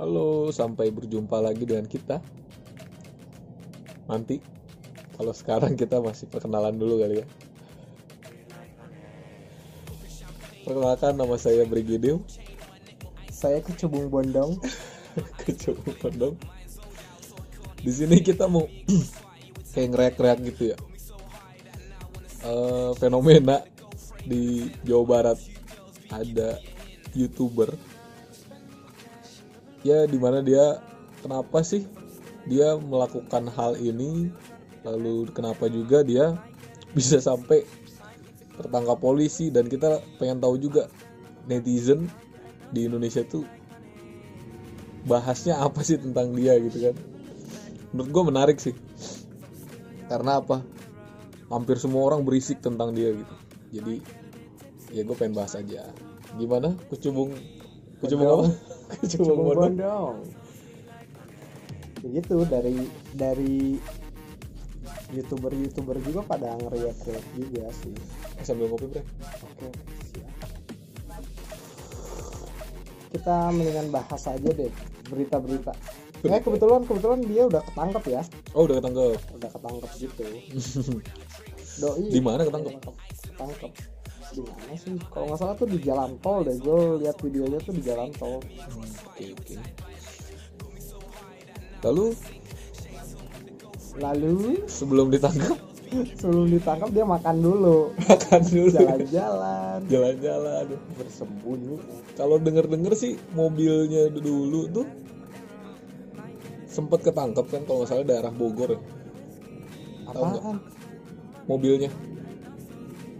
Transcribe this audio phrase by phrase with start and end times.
[0.00, 2.24] Halo, sampai berjumpa lagi dengan kita.
[4.08, 4.40] Nanti,
[5.12, 7.26] kalau sekarang kita masih perkenalan dulu kali ya.
[10.64, 12.24] Perkenalkan nama saya Brigidium,
[13.28, 14.56] Saya kecubung bondong.
[15.44, 16.32] kecubung kondom.
[17.84, 18.64] Di sini kita mau
[19.76, 20.78] kayak ngereak-reak gitu ya.
[22.48, 23.60] Eh, fenomena
[24.24, 25.36] di Jawa Barat
[26.08, 26.56] ada
[27.12, 27.76] youtuber
[29.86, 30.80] ya di mana dia
[31.24, 31.84] kenapa sih
[32.48, 34.32] dia melakukan hal ini?
[34.80, 36.40] Lalu kenapa juga dia
[36.96, 37.64] bisa sampai
[38.56, 39.52] tertangkap polisi?
[39.52, 40.88] Dan kita pengen tahu juga
[41.48, 42.08] netizen
[42.72, 43.44] di Indonesia tuh
[45.04, 46.96] bahasnya apa sih tentang dia gitu kan?
[47.92, 48.76] Menurut gue menarik sih.
[50.08, 50.64] Karena apa?
[51.50, 53.34] Hampir semua orang berisik tentang dia gitu.
[53.74, 53.94] Jadi
[54.94, 55.90] ya gue pengen bahas aja.
[56.38, 56.78] Gimana?
[56.88, 57.34] Kucubung
[58.00, 58.46] kucubung apa
[58.98, 60.16] Kecubung bodoh bondong.
[62.00, 62.76] Begitu dari
[63.14, 63.76] dari
[65.10, 67.94] youtuber-youtuber juga pada ngeriak-riak juga sih.
[68.38, 69.02] Eh, sambil ngopi bre
[69.46, 69.68] Oke.
[73.10, 74.70] Kita mendingan bahas aja deh
[75.10, 75.74] berita-berita.
[76.20, 80.24] Eh kebetulan kebetulan dia udah ketangkep ya, oh udah ketangkep udah ketangkep gitu.
[81.80, 82.12] Doi.
[82.12, 82.76] di mana ketangkep
[83.24, 83.99] Ketangkep.
[84.30, 84.94] Di mana sih?
[85.10, 86.56] Kalau nggak salah tuh di jalan tol deh.
[86.58, 88.38] Gue lihat videonya tuh di jalan tol.
[88.38, 89.54] Hmm, oke oke
[91.80, 92.12] lalu
[94.00, 95.58] Lalu sebelum ditangkap
[96.14, 100.64] sebelum ditangkap dia makan dulu, makan dulu jalan-jalan, jalan-jalan
[100.94, 101.76] bersembunyi.
[102.14, 104.86] kalau denger-denger sih mobilnya dulu tuh
[106.70, 108.80] sempet ketangkep kan kalau nggak salah daerah Bogor ya?
[110.06, 110.62] Apaan?
[111.50, 111.90] mobilnya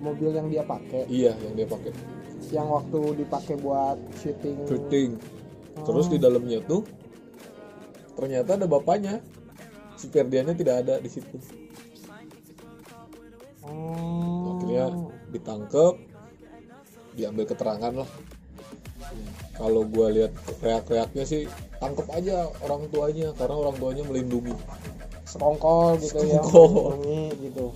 [0.01, 1.93] Mobil yang dia pakai, iya yang dia pakai.
[2.51, 4.57] Yang waktu dipakai buat syuting.
[4.65, 5.11] syuting
[5.81, 6.85] terus di dalamnya tuh
[8.17, 9.21] ternyata ada bapaknya.
[10.01, 11.37] Si Ferdiannya tidak ada di situ.
[13.61, 14.57] Oh.
[14.57, 14.87] akhirnya
[15.35, 15.95] ditangkep
[17.19, 18.11] diambil keterangan lah.
[19.59, 20.33] Kalau gua lihat
[20.65, 21.45] reak-reaknya sih
[21.83, 24.57] tangkep aja orang tuanya karena orang tuanya melindungi.
[25.29, 26.97] Sekongkol gitu ya, Sekongkol.
[26.97, 27.67] melindungi gitu.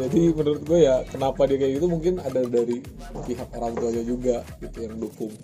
[0.00, 2.80] Jadi menurut gue ya kenapa dia kayak gitu mungkin ada dari
[3.28, 5.34] pihak orang tuanya juga gitu yang dukung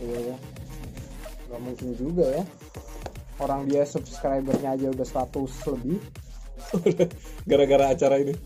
[0.00, 0.36] iya ya.
[1.50, 2.44] Gak mungkin juga ya.
[3.40, 6.00] Orang dia subscribernya aja udah 100 lebih.
[7.50, 8.36] gara-gara acara ini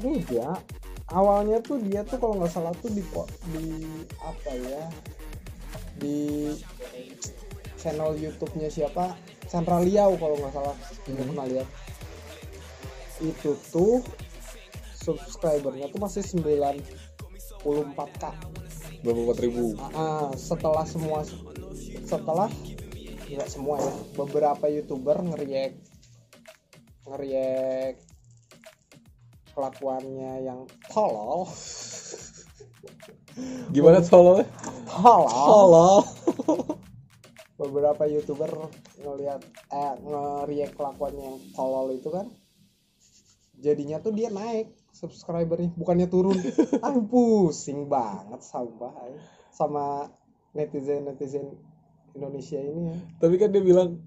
[0.00, 0.58] Enggak.
[1.12, 3.04] Awalnya tuh dia tuh kalau nggak salah tuh di
[3.52, 3.66] di
[4.16, 4.84] apa ya?
[6.00, 6.18] Di
[7.76, 9.12] channel YouTube-nya siapa?
[9.52, 10.72] Chandra Liao kalau nggak salah.
[11.04, 11.28] Hmm.
[11.28, 11.68] pernah lihat.
[13.20, 14.00] Itu tuh
[14.96, 18.24] subscribernya tuh masih 94k.
[19.02, 21.26] berapa ribu Ah, setelah semua
[22.06, 22.46] setelah
[23.26, 25.74] nggak semua ya beberapa youtuber ngeriak
[27.08, 27.96] ngeriak
[29.56, 30.60] kelakuannya yang
[30.92, 31.48] tolol
[33.72, 34.44] gimana tolong
[34.86, 36.04] tolol tolong
[37.62, 38.50] beberapa youtuber
[38.98, 42.26] ngeliat eh ngeriak kelakuannya yang tolol itu kan
[43.62, 46.36] jadinya tuh dia naik subscribernya bukannya turun.
[46.84, 49.14] Ah pusing banget sampah ay.
[49.54, 50.10] sama
[50.56, 51.54] netizen netizen
[52.18, 52.98] Indonesia ini ya.
[53.22, 54.02] Tapi kan dia bilang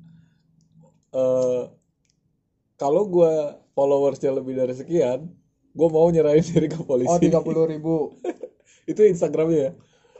[1.16, 1.64] eh
[2.76, 3.34] kalau gue
[3.72, 5.32] followersnya lebih dari sekian
[5.76, 7.12] gue mau nyerahin diri ke polisi.
[7.12, 8.16] Oh 30 ribu.
[8.92, 9.72] Itu instagramnya ya?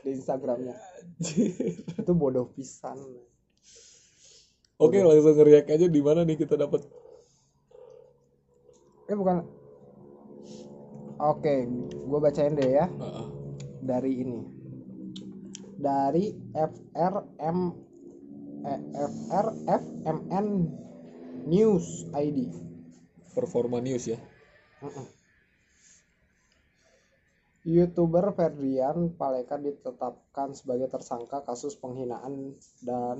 [0.02, 0.95] Di Instagramnya
[2.00, 3.00] itu bodoh pisan
[4.76, 6.84] oke langsung ngeriak aja di mana nih kita dapat.
[9.06, 9.46] Eh bukan.
[11.16, 12.86] Oke gue bacain deh ya.
[13.00, 13.24] Ah,
[13.80, 14.40] dari ini.
[15.76, 17.58] Dari FRM
[18.66, 20.46] eh, FRFMN
[21.46, 22.50] News ID
[23.36, 24.18] performa news ya.
[24.82, 25.15] Mm-mm.
[27.66, 33.18] YouTuber Ferdian Paleka ditetapkan sebagai tersangka kasus penghinaan dan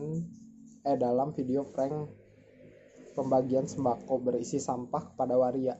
[0.86, 2.06] eh dalam video prank
[3.18, 5.74] pembagian sembako berisi sampah kepada waria.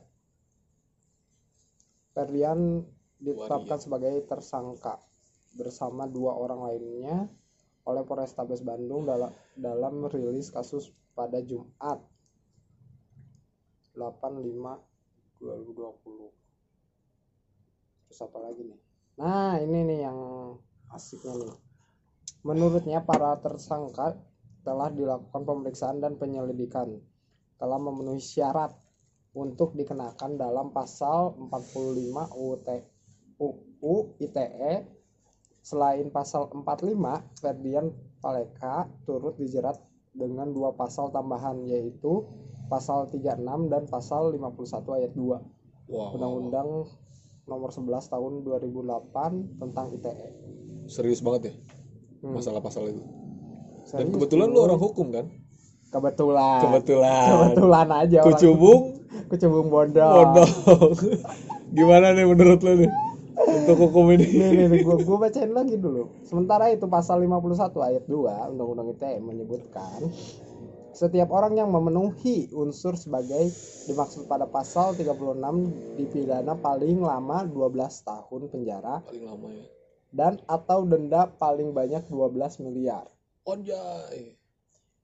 [2.11, 2.83] Ferdian
[3.23, 4.99] ditetapkan sebagai tersangka
[5.55, 7.31] bersama dua orang lainnya
[7.87, 12.03] oleh Polrestabes Bandung dalam dalam rilis kasus pada Jumat
[13.95, 16.46] 85 2020
[18.07, 18.79] terus apa lagi nih?
[19.21, 20.19] Nah ini nih yang
[20.91, 21.55] asiknya nih.
[22.47, 24.17] Menurutnya para tersangka
[24.63, 26.99] telah dilakukan pemeriksaan dan penyelidikan.
[27.57, 28.75] Telah memenuhi syarat
[29.35, 32.69] untuk dikenakan dalam pasal 45 UT
[33.37, 34.97] UU ITE
[35.67, 36.95] Selain pasal 45,
[37.43, 37.91] Ferdian
[38.23, 39.75] Paleka turut dijerat
[40.15, 42.23] dengan dua pasal tambahan yaitu
[42.71, 44.63] pasal 36 dan pasal 51
[44.95, 45.43] ayat 2
[45.87, 46.19] Wow.
[47.47, 50.29] Nomor 11 tahun 2008 tentang ITE.
[50.87, 51.55] Serius banget ya
[52.17, 52.33] Hmm.
[52.33, 53.03] masalah pasal itu.
[53.87, 55.27] Dan Serius, kebetulan lu orang hukum kan?
[55.87, 57.27] kebetulan Kebetulan.
[57.31, 58.83] kebetulan aja orang Kucubung
[59.31, 60.13] kucubung bodoh.
[60.13, 60.51] Bodong.
[61.77, 62.91] Gimana nih menurut lu nih
[63.37, 64.27] untuk hukum ini?
[64.27, 66.11] Nih, nih, nih, gua, gua bacain lagi dulu.
[66.25, 70.01] Sementara itu pasal 51 ayat 2 Undang-Undang ITE menyebutkan
[70.97, 73.53] setiap orang yang memenuhi unsur sebagai
[73.85, 75.13] dimaksud pada pasal 36
[76.01, 79.65] dipidana paling lama 12 tahun penjara Paling lama ya.
[80.17, 83.05] dan atau denda paling banyak 12 miliar.
[83.45, 84.41] Onjay.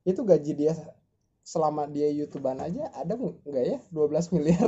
[0.08, 0.72] Itu gaji dia
[1.44, 4.66] selama dia YouTubean aja ada enggak ya 12 miliar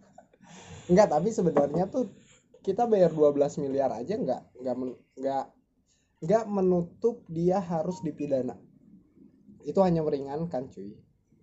[0.90, 2.08] enggak tapi sebenarnya tuh
[2.64, 4.76] kita bayar 12 miliar aja enggak enggak
[5.16, 5.46] enggak
[6.24, 8.56] enggak menutup dia harus dipidana
[9.62, 10.96] itu hanya meringankan cuy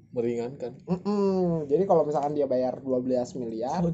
[0.07, 0.71] Meringankan.
[0.83, 1.67] Mm-mm.
[1.67, 3.03] jadi kalau misalkan dia bayar 12
[3.37, 3.91] miliar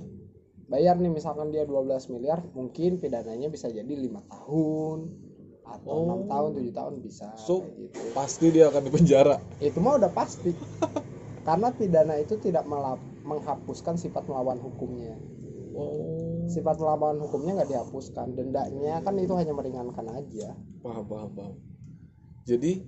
[0.63, 5.09] bayar nih misalkan dia 12 miliar mungkin pidananya bisa jadi lima tahun
[5.63, 6.29] atau enam Oh.
[6.29, 9.41] tahun tujuh tahun bisa So- gitu Pasti dia akan dipenjara.
[9.59, 10.53] itu mah udah pasti
[11.47, 15.17] karena pidana itu tidak melap- menghapuskan sifat melawan hukumnya
[15.73, 16.45] Oh.
[16.45, 21.55] sifat melawan hukumnya nggak dihapuskan dendanya kan itu hanya meringankan aja Paham, paham, paham.
[22.43, 22.85] Jadi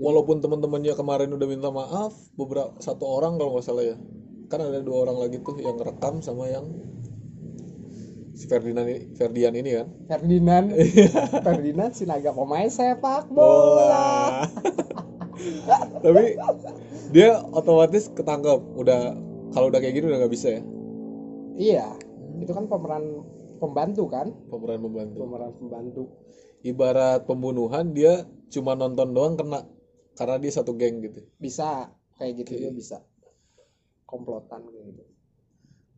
[0.00, 3.96] walaupun teman-temannya kemarin udah minta maaf, beberapa satu orang kalau nggak salah ya,
[4.48, 6.64] kan ada dua orang lagi tuh yang rekam sama yang
[8.32, 9.86] si Ferdinand ini- Ferdian ini kan.
[10.08, 10.66] Ferdinand.
[11.44, 14.48] Ferdinand Sinaga pemain sepak bola.
[16.00, 16.24] Tapi
[17.12, 18.60] dia otomatis ketangkep.
[18.80, 19.12] Udah
[19.52, 20.62] kalau udah kayak gini udah nggak bisa ya.
[21.60, 21.86] iya.
[22.40, 23.20] Itu kan pemeran
[23.60, 24.32] pembantu kan?
[24.48, 25.16] Pemeran membantu.
[25.20, 26.02] pemeran pembantu.
[26.64, 29.64] Ibarat pembunuhan dia cuma nonton doang kena
[30.20, 31.24] karena dia satu geng gitu.
[31.36, 32.60] bisa kayak gitu Oke.
[32.60, 32.96] dia bisa
[34.04, 35.00] komplotan gitu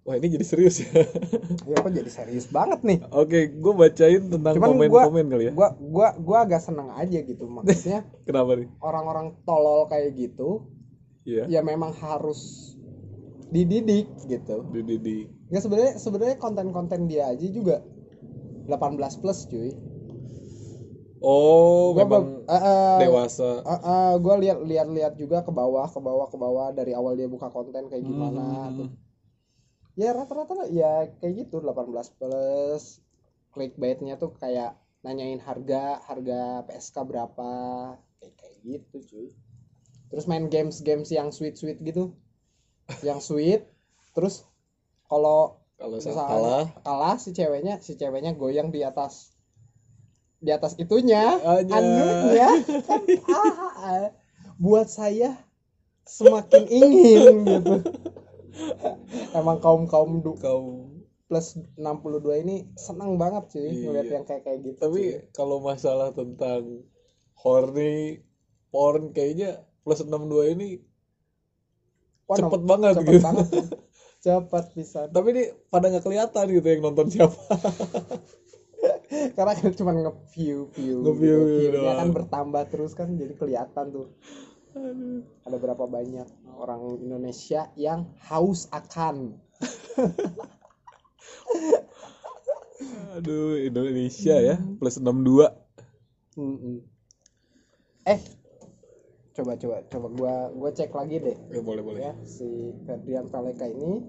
[0.03, 0.91] Wah ini jadi serius ya.
[1.71, 5.53] ya kok jadi serius banget nih Oke, gue bacain tentang komen-komen kali ya.
[5.53, 8.67] gua gua gua agak seneng aja gitu maksudnya Kenapa nih?
[8.79, 10.67] orang-orang tolol kayak gitu
[11.23, 11.47] Iya.
[11.47, 12.75] ya memang harus
[13.47, 15.17] dididik gitu Di, di, di.
[15.51, 17.79] nggak sebenarnya sebenarnya konten-konten dia aja juga
[18.67, 19.71] 18 plus cuy
[21.23, 22.59] Oh, Gua memang be- eh,
[22.99, 23.51] dewasa.
[23.73, 27.13] eh, eh, gua lihat lihat lihat juga ke bawah ke bawah ke bawah dari awal
[27.19, 28.77] dia buka konten kayak gimana Hmm.
[28.79, 28.89] tuh.
[30.01, 32.83] Ya rata-rata ya kayak gitu 18 plus.
[33.53, 34.71] Clickbaitnya tuh kayak
[35.05, 37.51] nanyain harga harga PSK berapa
[38.19, 39.29] kayak kayak gitu cuy.
[40.11, 42.05] Terus main games games yang sweet sweet gitu
[43.09, 43.63] yang sweet
[44.17, 44.45] terus
[45.11, 45.99] kalau Kalau
[46.29, 49.32] kalah, kalah si ceweknya si ceweknya goyang di atas
[50.43, 51.71] di atas itunya Aja.
[51.73, 52.49] anunya
[52.83, 53.01] kan
[53.31, 54.07] ah, ah,
[54.59, 55.39] buat saya
[56.05, 57.75] semakin ingin gitu
[59.33, 60.91] emang kaum kaum du kau.
[61.25, 63.73] plus 62 ini senang banget cuy Iya.
[63.81, 65.03] ngeliat yang kayak kayak gitu Tapi
[65.33, 66.85] kalau masalah tentang
[67.35, 68.21] horny,
[68.69, 70.69] porn kayaknya plus 62 ini
[72.29, 73.25] Wah, cepet nom- banget cepet gitu.
[73.25, 73.47] banget
[74.25, 77.41] cepet bisa Tapi ini pada nggak kelihatan gitu yang nonton siapa.
[79.37, 81.79] karena kan cuma nge-view view Nge-view gitu.
[81.79, 81.97] Doang.
[81.99, 84.07] kan bertambah terus kan jadi kelihatan tuh
[85.45, 89.37] ada berapa banyak orang Indonesia yang haus akan
[93.13, 95.45] Aduh, Indonesia ya, plus 62.
[96.33, 96.81] Mm-mm.
[98.03, 98.19] eh
[99.33, 102.01] coba coba coba gua gua cek lagi deh Ya boleh boleh.
[102.03, 102.45] ya si
[102.83, 104.01] Ferdian Paleka ini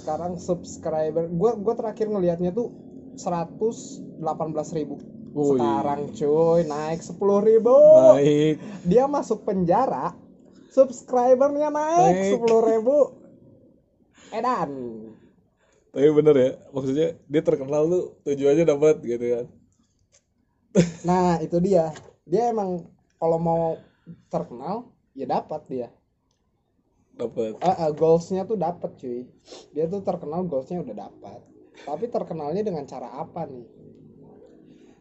[0.00, 2.72] sekarang subscriber gua gua terakhir ngelihatnya tuh
[3.16, 4.94] 118.000 ribu
[5.34, 5.58] Wih.
[5.58, 7.76] sekarang cuy naik 10.000 ribu
[8.14, 8.56] Naik.
[8.86, 10.14] dia masuk penjara
[10.70, 12.46] subscribernya naik, Naik.
[12.46, 12.96] 10.000 ribu
[14.30, 14.70] edan
[15.94, 19.46] Tapi bener ya, maksudnya dia terkenal tuh tujuannya dapat gitu kan.
[21.06, 21.94] nah itu dia
[22.26, 23.64] dia emang kalau mau
[24.26, 25.88] terkenal ya dapat dia
[27.14, 27.62] Dapat.
[27.62, 29.22] Ah, ah, goalsnya tuh dapat cuy
[29.70, 31.40] dia tuh terkenal goalsnya udah dapat
[31.82, 33.66] tapi terkenalnya dengan cara apa nih?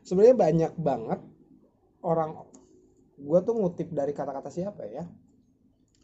[0.01, 1.19] Sebenarnya banyak banget
[2.01, 2.49] orang
[3.21, 5.05] gua tuh ngutip dari kata-kata siapa ya?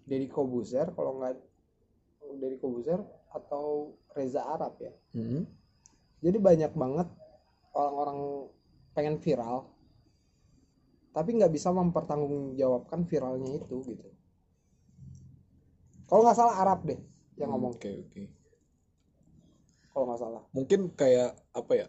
[0.05, 1.35] Deddy Kobuzer kalau nggak
[2.37, 3.01] Deddy Kobuzer
[3.33, 4.93] atau Reza Arab ya.
[5.13, 5.45] Hmm.
[6.19, 7.07] jadi banyak banget
[7.71, 8.51] orang-orang
[8.91, 9.71] pengen viral
[11.09, 14.07] tapi nggak bisa mempertanggungjawabkan viralnya itu gitu.
[16.05, 16.99] Kalau nggak salah Arab deh
[17.37, 17.77] yang ngomong.
[17.77, 18.23] Oke oke.
[19.99, 20.41] Kalau nggak salah.
[20.55, 21.87] Mungkin kayak apa ya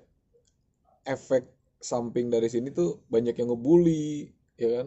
[1.06, 1.46] efek
[1.80, 4.86] samping dari sini tuh banyak yang ngebully ya kan?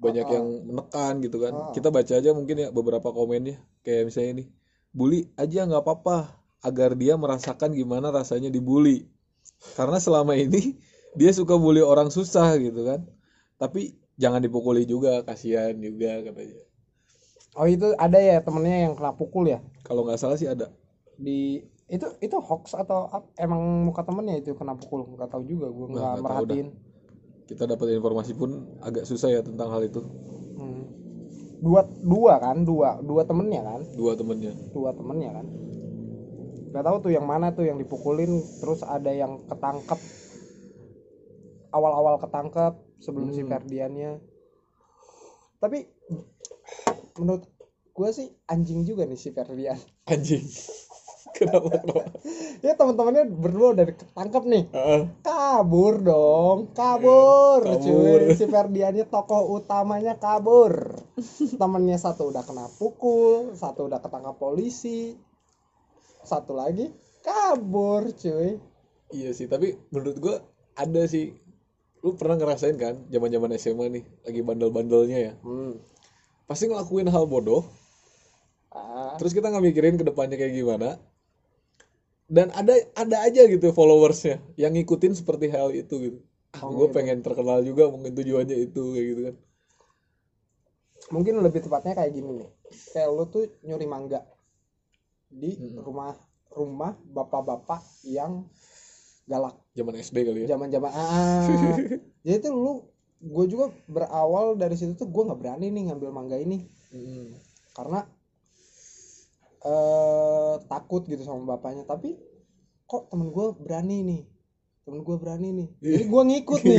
[0.00, 0.32] Banyak Ah.
[0.36, 1.52] yang menekan gitu kan.
[1.56, 1.72] Ah.
[1.72, 3.58] kita baca aja mungkin ya beberapa komennya.
[3.82, 4.44] Kayak misalnya ini
[4.92, 9.08] bully aja nggak apa-apa agar dia merasakan gimana rasanya dibully.
[9.76, 10.76] Karena selama ini
[11.18, 13.04] dia suka bully orang susah gitu kan.
[13.56, 16.60] Tapi jangan dipukuli juga kasihan juga katanya.
[17.58, 19.58] Oh itu ada ya temennya yang kena pukul ya?
[19.82, 20.70] Kalau nggak salah sih ada.
[21.18, 25.66] Di itu itu hoax atau ap- emang muka temennya itu kena pukul nggak tahu juga
[25.68, 26.68] gue Nggak- tahu merhatiin.
[27.44, 29.98] kita dapat informasi pun agak susah ya tentang hal itu.
[30.54, 30.86] Hmm.
[31.58, 33.82] dua dua kan dua dua temennya kan?
[33.92, 34.54] Dua temennya.
[34.70, 35.46] Dua temennya kan?
[36.70, 38.30] Nggak tahu tuh yang mana tuh yang dipukulin
[38.62, 39.98] terus ada yang ketangkep.
[41.70, 43.50] Awal-awal ketangkep sebelum si Hmm.
[43.50, 44.22] Ferdiannya.
[45.58, 45.90] Tapi
[47.16, 47.44] menurut
[47.90, 49.76] gue sih anjing juga nih si Ferdian.
[50.06, 50.46] Anjing
[51.40, 52.02] kenapa kenapa
[52.66, 54.64] ya teman-temannya berdua udah ketangkep nih.
[55.24, 57.80] Kabur dong kabur, Kabur.
[57.80, 58.36] cuy.
[58.36, 61.00] Si Ferdiannya tokoh utamanya kabur.
[61.56, 65.16] Temennya satu udah kena pukul satu udah ketangkap polisi.
[66.20, 66.92] Satu lagi
[67.24, 68.60] kabur cuy.
[69.10, 70.36] Iya sih tapi menurut gua
[70.76, 71.32] ada sih.
[72.00, 75.32] Lu pernah ngerasain kan zaman zaman SMA nih lagi bandel-bandelnya ya?
[75.44, 75.76] Hmm.
[76.50, 77.62] pasti ngelakuin hal bodoh.
[78.74, 80.98] Ah, terus kita nggak mikirin ke depannya kayak gimana
[82.36, 86.18] dan ada ada aja gitu followersnya yang ngikutin seperti hal itu gitu.
[86.54, 86.96] Ah, Oh, gue gitu.
[86.96, 89.34] pengen terkenal juga mungkin tujuannya itu kayak gitu kan.
[91.14, 92.50] Mungkin lebih tepatnya kayak gini nih.
[92.94, 94.20] Kayak lu tuh nyuri mangga
[95.30, 95.82] di Mm-mm.
[95.86, 96.14] rumah
[96.50, 98.46] rumah bapak-bapak yang
[99.30, 99.54] galak.
[99.78, 100.46] Zaman SD kali ya.
[100.54, 101.42] Zaman-zaman ah,
[102.26, 102.72] jadi tuh lu
[103.20, 106.66] gue juga berawal dari situ tuh gue nggak berani nih ngambil mangga ini.
[106.90, 107.38] Mm.
[107.70, 108.02] karena
[109.60, 112.16] eh takut gitu sama bapaknya tapi
[112.88, 114.22] kok temen gue berani nih
[114.88, 116.78] temen gue berani nih jadi gue ngikut nih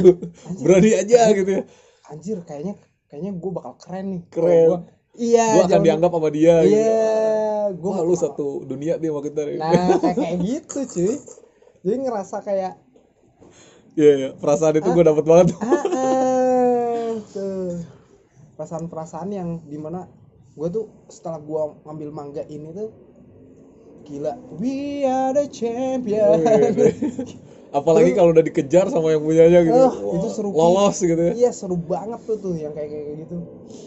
[0.50, 1.64] anjir, berani aja gitu ya
[2.10, 2.74] anjir kayaknya
[3.06, 4.68] kayaknya gue bakal keren nih Keren.
[4.68, 6.74] gua- iya gue akan dianggap sama dia gitu.
[6.74, 7.06] iya
[7.70, 9.58] gue Wah lu satu dunia dia sama kita nih.
[9.62, 11.16] nah kayak kayak gitu cuy
[11.86, 12.74] jadi ngerasa kayak
[13.92, 14.30] Iya, iya.
[14.40, 15.52] perasaan itu gue dapet banget.
[15.60, 17.12] ah, ah,
[18.56, 20.08] perasaan-perasaan yang di mana
[20.52, 22.90] gue tuh setelah gue ngambil mangga ini tuh
[24.04, 24.34] gila.
[24.60, 26.44] We are the champion.
[27.72, 29.80] Apalagi kalau udah dikejar sama yang punyanya gitu.
[29.80, 30.50] Wah, itu seru.
[30.52, 31.32] Lolos gitu ya.
[31.32, 33.36] iya seru banget tuh tuh yang kayak kayak gitu.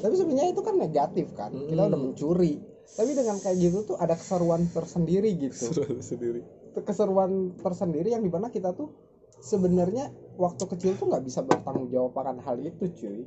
[0.01, 1.53] Tapi sebenarnya itu kan negatif kan.
[1.53, 1.91] Kita Hmm.
[1.93, 2.65] udah mencuri.
[2.95, 5.69] Tapi dengan kayak gitu tuh ada keseruan tersendiri gitu.
[5.69, 6.41] Seru sendiri.
[6.75, 8.91] keseruan tersendiri yang di mana kita tuh
[9.39, 13.23] sebenarnya waktu kecil tuh nggak bisa bertanggung jawab akan hal itu cuy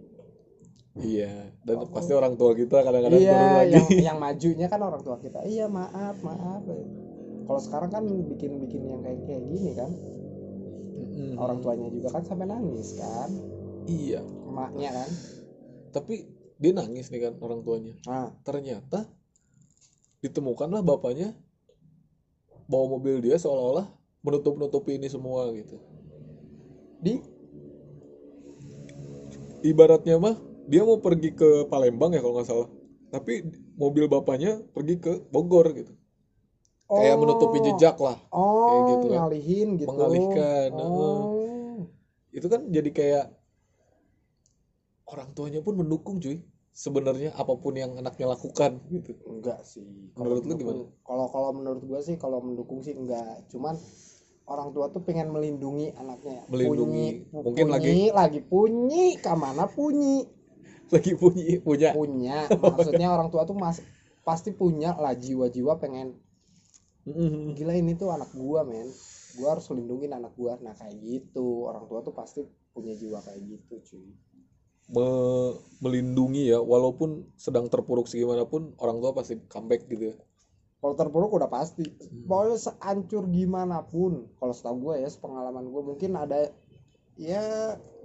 [0.97, 3.73] Iya, dan pasti orang tua kita kadang-kadang turun iya lagi.
[3.73, 5.45] yang yang majunya kan orang tua kita.
[5.45, 6.65] Iya maaf maaf.
[7.47, 9.91] Kalau sekarang kan bikin bikin yang kayak kayak gini kan.
[10.97, 11.37] Mm-mm.
[11.37, 13.29] orang tuanya juga kan sampai nangis kan.
[13.85, 15.09] Iya, emaknya kan.
[15.93, 16.25] Tapi
[16.57, 17.93] dia nangis nih kan orang tuanya.
[18.09, 19.05] nah Ternyata
[20.25, 21.37] ditemukanlah bapaknya
[22.65, 23.85] bawa mobil dia seolah-olah
[24.25, 25.77] menutup-nutupi ini semua gitu.
[26.97, 27.21] di?
[29.61, 30.35] Ibaratnya mah
[30.67, 32.67] dia mau pergi ke Palembang ya kalau nggak salah.
[33.07, 33.39] Tapi
[33.73, 35.95] mobil bapaknya pergi ke Bogor gitu.
[36.87, 38.15] Kayak menutupi jejak lah.
[38.29, 39.17] oh kayak gitu kan.
[39.21, 41.83] ngalihin gitu Mengalihkan, oh
[42.29, 43.25] Itu kan jadi kayak
[45.05, 46.43] orang tuanya pun mendukung cuy.
[46.71, 49.17] Sebenarnya apa pun yang anaknya lakukan gitu.
[49.25, 49.81] enggak sih
[50.13, 53.73] Menurut lu mendukung- kalau kalau menurut gua sih kalau mendukung sih enggak cuman
[54.45, 57.25] orang tua tuh pengen melindungi anaknya Melindungi.
[57.33, 60.29] Punyi- Mungkin punyi, lagi punyi ke mana punyi
[60.93, 61.91] Lagi punya punya.
[61.93, 62.39] Punya.
[62.71, 63.77] Maksudnya orang tua tuh mas
[64.27, 66.07] pasti punya lah jiwa-jiwa pengen
[67.07, 67.55] Mm-mm.
[67.57, 68.87] gila ini tuh anak gua men.
[69.37, 70.53] Gua harus lindungin anak gua.
[70.65, 71.47] Nah kayak gitu.
[71.69, 72.39] Orang tua tuh pasti
[72.75, 74.07] punya jiwa kayak gitu cuy.
[74.95, 76.59] Me- melindungi ya.
[76.71, 77.09] Walaupun
[77.45, 80.15] sedang terpuruk segimanapun orang tua pasti comeback gitu ya.
[80.81, 81.85] kalau terpuruk udah pasti.
[82.27, 86.39] Pokoknya seancur gimana pun kalau setahu gue ya sepengalaman gue mungkin ada
[87.29, 87.43] ya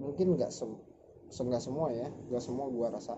[0.03, 0.71] mungkin nggak sem
[1.33, 3.17] nggak semua ya nggak semua gue rasa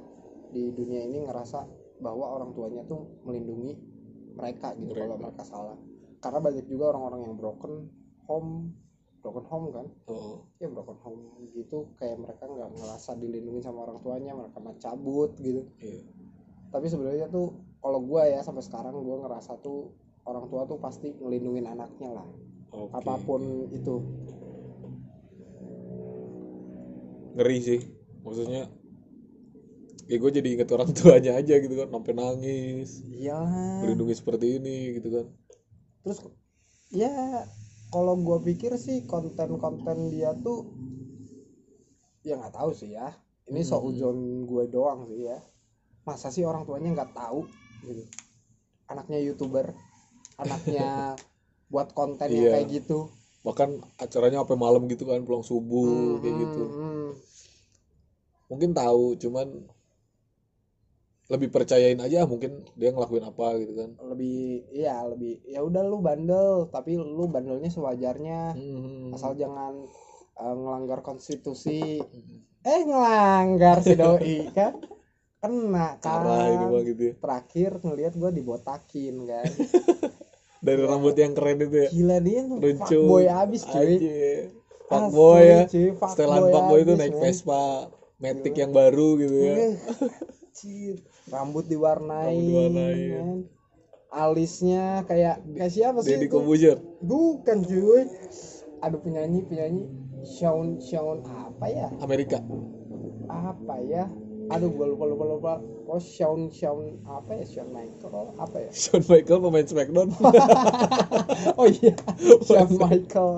[0.54, 1.66] di dunia ini ngerasa
[1.98, 3.74] bahwa orang tuanya tuh melindungi
[4.34, 5.34] mereka gitu kalau Mereka.
[5.34, 5.76] mereka salah
[6.22, 7.90] karena banyak juga orang-orang yang broken
[8.26, 8.70] home
[9.18, 10.46] broken home kan Oh.
[10.58, 15.34] ya broken home gitu kayak mereka nggak ngerasa dilindungi sama orang tuanya mereka mah cabut
[15.38, 16.02] gitu Iya.
[16.70, 17.50] tapi sebenarnya tuh
[17.82, 19.90] kalau gua ya sampai sekarang gua ngerasa tuh
[20.24, 22.26] orang tua tuh pasti ngelindungin anaknya lah
[22.70, 22.90] Oke.
[22.94, 23.96] apa pun itu
[27.34, 27.80] Ngeri sih.
[28.24, 28.62] Maksudnya
[30.04, 34.76] ya gue jadi inget orang tuanya aja gitu kan sampai nangis iyalah melindungi seperti ini
[35.00, 35.26] gitu kan.
[36.04, 36.18] Terus
[36.92, 37.12] ya
[37.94, 40.68] kalau gua pikir sih konten-konten dia tuh
[42.24, 43.12] ya nggak tahu sih ya.
[43.48, 43.68] Ini Hmm.
[43.68, 44.16] seujon
[44.48, 45.38] gue doang sih ya.
[46.08, 47.44] Masa sih orang tuanya nggak tahu?
[47.84, 48.04] Gitu.
[48.88, 49.72] Anaknya youtuber
[50.40, 51.16] anaknya
[51.72, 52.52] buat konten yang Iya.
[52.52, 52.98] kayak gitu.
[53.44, 56.62] Bahkan acaranya sampai malam gitu kan pulang subuh Hmm, kayak gitu.
[56.64, 57.10] hmm, hmm.
[58.54, 59.66] Mungkin tahu cuman
[61.24, 63.90] lebih percayain aja mungkin dia ngelakuin apa gitu kan.
[64.12, 68.52] Lebih iya lebih ya udah lu bandel tapi lu bandelnya sewajarnya.
[68.52, 69.16] Hmm.
[69.16, 69.88] asal jangan
[70.36, 71.98] eh, ngelanggar konstitusi.
[72.64, 74.76] Eh ngelanggar si doi kan?
[75.40, 76.24] Kena kan?
[76.24, 77.14] Parah ini mah gitu ya.
[77.16, 79.48] Terakhir ngelihat gue dibotakin kan?
[80.64, 81.90] Dari rambut yang keren itu ya.
[81.92, 82.80] Gila dia Lucu.
[82.80, 83.96] fuckboy abis cuy.
[84.88, 85.60] Fuckboy ya.
[85.68, 87.16] cuy, setelan fuckboy itu naik.
[87.20, 87.88] Vespa
[88.24, 89.54] Matic yang baru gitu ya.
[89.54, 89.74] Eh,
[90.54, 90.96] anjir.
[91.28, 92.96] rambut diwarnai, Rambut diwarnai.
[93.12, 93.38] men.
[94.08, 96.30] alisnya kayak kayak siapa sih Deddy?
[96.30, 96.78] Kobuzer.
[97.02, 98.06] Bukan cuy.
[98.80, 99.84] Ada penyanyi penyanyi.
[100.24, 101.90] Shawn Shawn apa ya?
[102.00, 102.40] Amerika.
[103.28, 104.08] Apa ya?
[104.48, 105.52] Aduh gua lupa lupa lupa.
[105.84, 107.44] Oh Shawn Shawn apa ya?
[107.44, 108.70] Shawn Michael apa ya?
[108.72, 110.08] Shawn Michael pemain Smackdown.
[111.60, 111.92] Oh iya
[112.46, 113.28] Shawn Michael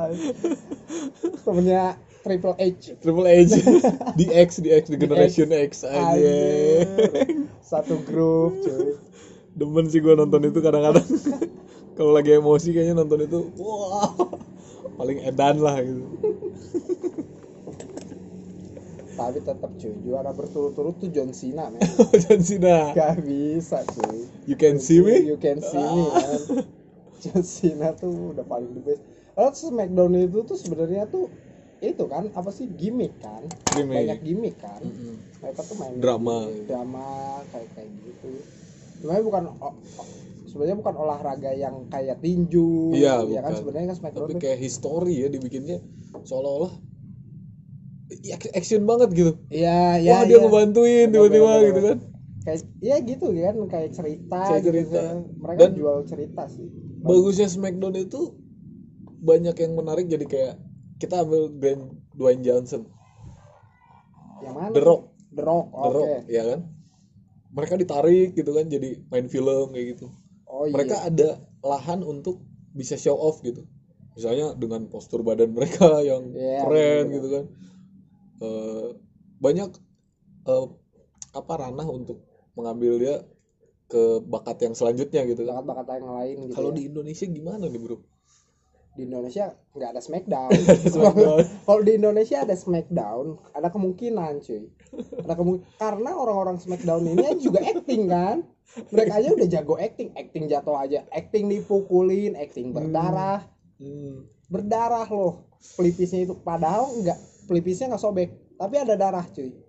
[1.43, 1.97] temennya
[2.27, 2.99] Triple H.
[2.99, 3.53] Triple H.
[4.19, 5.87] Di X di X di Generation X.
[5.87, 6.35] Aja
[7.63, 8.99] satu grup cuy.
[9.55, 11.07] Demen sih gua nonton itu kadang-kadang.
[11.97, 14.11] Kalau lagi emosi kayaknya nonton itu wah.
[14.99, 16.03] Paling edan lah gitu.
[19.17, 21.83] Tapi tetap cuy juara berturut-turut tuh John Cena men.
[22.27, 22.91] John Cena.
[22.91, 24.27] Gak bisa cuy.
[24.51, 25.23] You can see me?
[25.23, 26.43] You can see me man
[27.23, 29.03] John Cena tuh udah paling the best.
[29.37, 31.29] Lalu Smackdown itu tuh sebenarnya tuh
[31.79, 33.97] itu kan apa sih gimmick kan Gimmick.
[33.99, 35.21] banyak gimmick kan Mm-mm.
[35.39, 36.49] mereka tuh main Drama.
[36.65, 37.09] drama
[37.53, 38.31] kayak kayak gitu
[38.97, 39.43] sebenarnya bukan
[40.47, 44.59] sebenarnya bukan olahraga yang kayak tinju Iya, ya kan sebenarnya kan Smackdown tapi tuh kayak
[44.59, 45.79] history ya dibikinnya
[46.23, 46.73] seolah-olah
[48.23, 50.43] ya, action banget gitu iya iya wah dia iya.
[50.43, 51.99] ngebantuin tiba-tiba gitu kan
[52.41, 55.01] kayak iya gitu kan kayak cerita Kayak gitu cerita.
[55.03, 55.17] kan.
[55.37, 56.67] mereka Dan- jual cerita sih
[57.03, 58.33] bagusnya Smackdown itu
[59.19, 60.55] banyak yang menarik jadi kayak
[60.97, 61.83] kita ambil Dwayne,
[62.13, 62.89] Dwayne Johnson.
[64.41, 64.73] Yang mana?
[64.73, 65.03] The Rock.
[65.37, 66.61] The Rock The Rock ya kan?
[67.53, 70.07] Mereka ditarik gitu kan jadi main film kayak gitu.
[70.47, 70.73] Oh iya.
[70.77, 71.29] Mereka ada
[71.61, 72.41] lahan untuk
[72.73, 73.65] bisa show off gitu.
[74.17, 76.77] Misalnya dengan postur badan mereka yang Iya, keren
[77.09, 77.15] bener-bener.
[77.17, 77.45] gitu kan.
[78.37, 78.89] Eh,
[79.41, 79.71] banyak
[80.49, 80.67] eh,
[81.37, 82.25] apa ranah untuk
[82.57, 83.17] mengambil dia
[83.87, 85.61] ke bakat yang selanjutnya gitu kan.
[85.61, 86.77] Bakat-bakat yang lain gitu kalau ya.
[86.77, 87.97] di Indonesia gimana nih bro
[88.97, 90.51] di Indonesia nggak ada Smackdown.
[90.97, 91.39] Smackdown.
[91.69, 94.73] Kalau di Indonesia ada Smackdown, ada kemungkinan cuy.
[95.23, 98.37] Ada kemungkinan karena orang-orang Smackdown ini juga acting kan.
[98.93, 103.45] Mereka aja udah jago acting, acting jatuh aja, acting dipukulin, acting berdarah,
[103.79, 104.27] hmm.
[104.49, 105.47] berdarah loh.
[105.77, 109.66] Pelipisnya itu padahal nggak pelipisnya nggak sobek, tapi ada darah cuy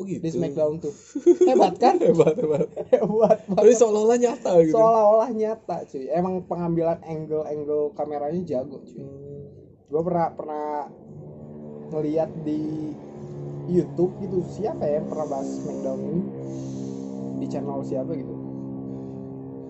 [0.00, 0.94] oh gitu di Smackdown tuh.
[1.52, 2.00] Hebat kan?
[2.00, 3.76] hebat hebat Hebat tapi banget.
[3.76, 6.04] seolah-olah nyata gitu Seolah-olah nyata cuy.
[6.08, 9.04] Emang pengambilan angle-angle kameranya jago cuy.
[9.04, 9.44] Hmm.
[9.90, 10.68] gue pernah pernah
[11.90, 12.94] ngeliat di
[13.66, 16.22] YouTube gitu siapa ya yang pernah bahas Smackdown ini
[17.42, 18.34] di channel siapa gitu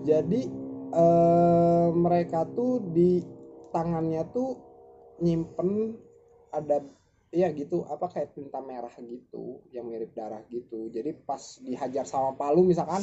[0.05, 0.41] jadi
[0.93, 3.25] eh, mereka tuh di
[3.73, 4.57] tangannya tuh
[5.21, 5.97] nyimpen
[6.51, 6.85] ada
[7.31, 7.87] iya gitu.
[7.87, 10.91] Apa kayak tinta merah gitu yang mirip darah gitu.
[10.91, 13.01] Jadi pas dihajar sama palu misalkan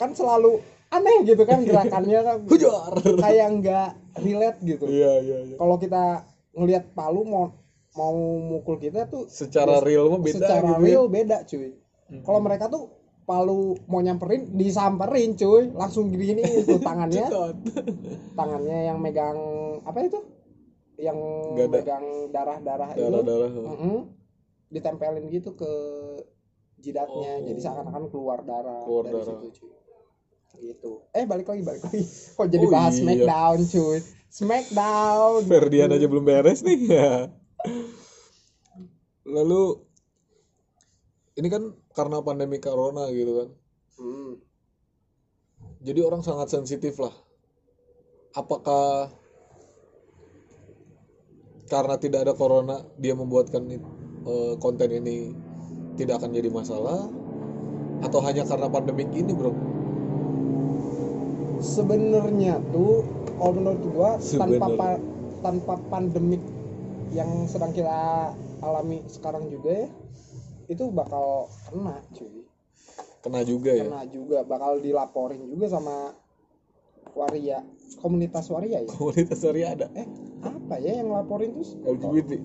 [0.00, 0.58] kan selalu
[0.92, 2.36] aneh gitu kan gerakannya kan.
[2.50, 2.92] Hujar.
[3.20, 3.90] kayak nggak
[4.24, 4.84] relate gitu.
[4.88, 5.56] Iya iya iya.
[5.60, 7.44] Kalau kita ngelihat palu mau
[7.92, 10.84] mau mukul kita tuh secara real mah beda secara gitu ya.
[10.88, 11.70] real beda cuy.
[12.24, 12.92] Kalau mereka tuh
[13.24, 15.72] palu mau nyamperin disamperin cuy.
[15.72, 17.28] Langsung gini itu tangannya.
[18.38, 19.38] Tangannya yang megang
[19.84, 20.20] apa itu
[20.94, 21.18] yang
[21.52, 21.78] Nggak ada.
[21.78, 23.98] megang darah darah itu darah-darah Mm-mm.
[24.68, 25.72] ditempelin gitu ke
[26.78, 27.46] jidatnya Oh.
[27.46, 29.38] jadi seakan-akan keluar darah Keluar dari darah.
[29.40, 29.72] situ cuy
[30.62, 32.04] gitu eh balik lagi balik lagi
[32.36, 33.02] kok jadi Oh, bahas iya.
[33.02, 37.28] Smackdown cuy Smackdown Ferdian aja belum beres nih ya.
[39.22, 39.62] Lalu
[41.34, 43.48] ini kan karena pandemi corona gitu kan.
[43.94, 44.32] Hmm.
[45.80, 47.12] Jadi orang sangat sensitif lah.
[48.32, 49.12] Apakah
[51.72, 55.32] karena tidak ada corona dia membuatkan eh, konten ini
[55.96, 57.08] tidak akan jadi masalah
[58.04, 59.56] atau hanya karena pandemik ini, Bro?
[61.62, 63.06] sebenarnya tuh
[63.38, 64.76] kalau menurut gua tanpa Sebenarnya.
[64.76, 65.02] pa-
[65.42, 66.42] tanpa pandemik
[67.14, 69.88] yang sedang kita alami sekarang juga ya
[70.66, 72.42] itu bakal kena cuy
[73.22, 73.86] Kena juga ya.
[73.86, 76.10] kena juga bakal dilaporin juga sama
[77.14, 77.62] waria
[77.98, 78.88] komunitas waria ya?
[78.88, 79.86] Komunitas waria ada.
[79.96, 80.06] Eh
[80.42, 82.40] apa ya yang laporin terus LGBT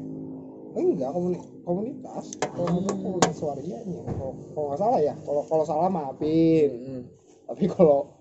[0.77, 2.37] enggak komuni komunitas.
[2.37, 5.13] Kalau ngomong komunitas warianya kalau kalau nggak salah ya.
[5.25, 7.03] Kalau kalau salah maafin Hmm.
[7.47, 8.19] tapi kalau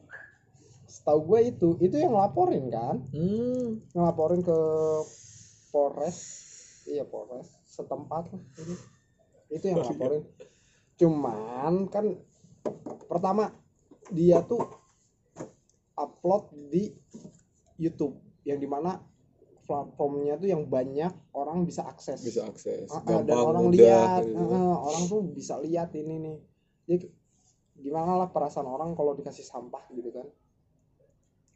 [0.87, 3.03] setahu gue itu itu yang laporin kan?
[3.13, 3.83] Hmm.
[3.93, 4.59] ngelaporin ke
[5.75, 6.19] Polres.
[6.89, 8.43] Iya Polres setempat lah.
[8.57, 8.75] Itu
[9.53, 10.23] itu yang laporin.
[10.97, 12.17] Cuman kan
[13.11, 13.53] pertama
[14.09, 14.86] dia tuh
[15.97, 16.93] upload di
[17.81, 19.01] YouTube yang di mana
[19.67, 22.23] platformnya tuh yang banyak orang bisa akses.
[22.23, 22.87] Bisa akses.
[22.95, 24.23] Ah, ah, dan orang mudah lihat.
[24.23, 24.45] gitu.
[24.55, 26.39] ah, orang tuh bisa lihat ini nih.
[26.87, 27.07] Jadi
[27.77, 30.27] gimana lah perasaan orang kalau dikasih sampah gitu kan?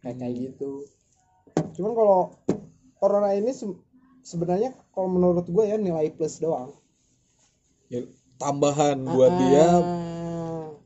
[0.02, 0.42] Kayak kayak Hmm.
[0.50, 0.70] gitu.
[1.78, 2.20] Cuman kalau
[2.98, 3.80] corona ini se-
[4.26, 6.74] sebenarnya kalau menurut gue ya nilai plus doang.
[7.90, 8.06] Ya,
[8.42, 9.66] tambahan buat Ah, dia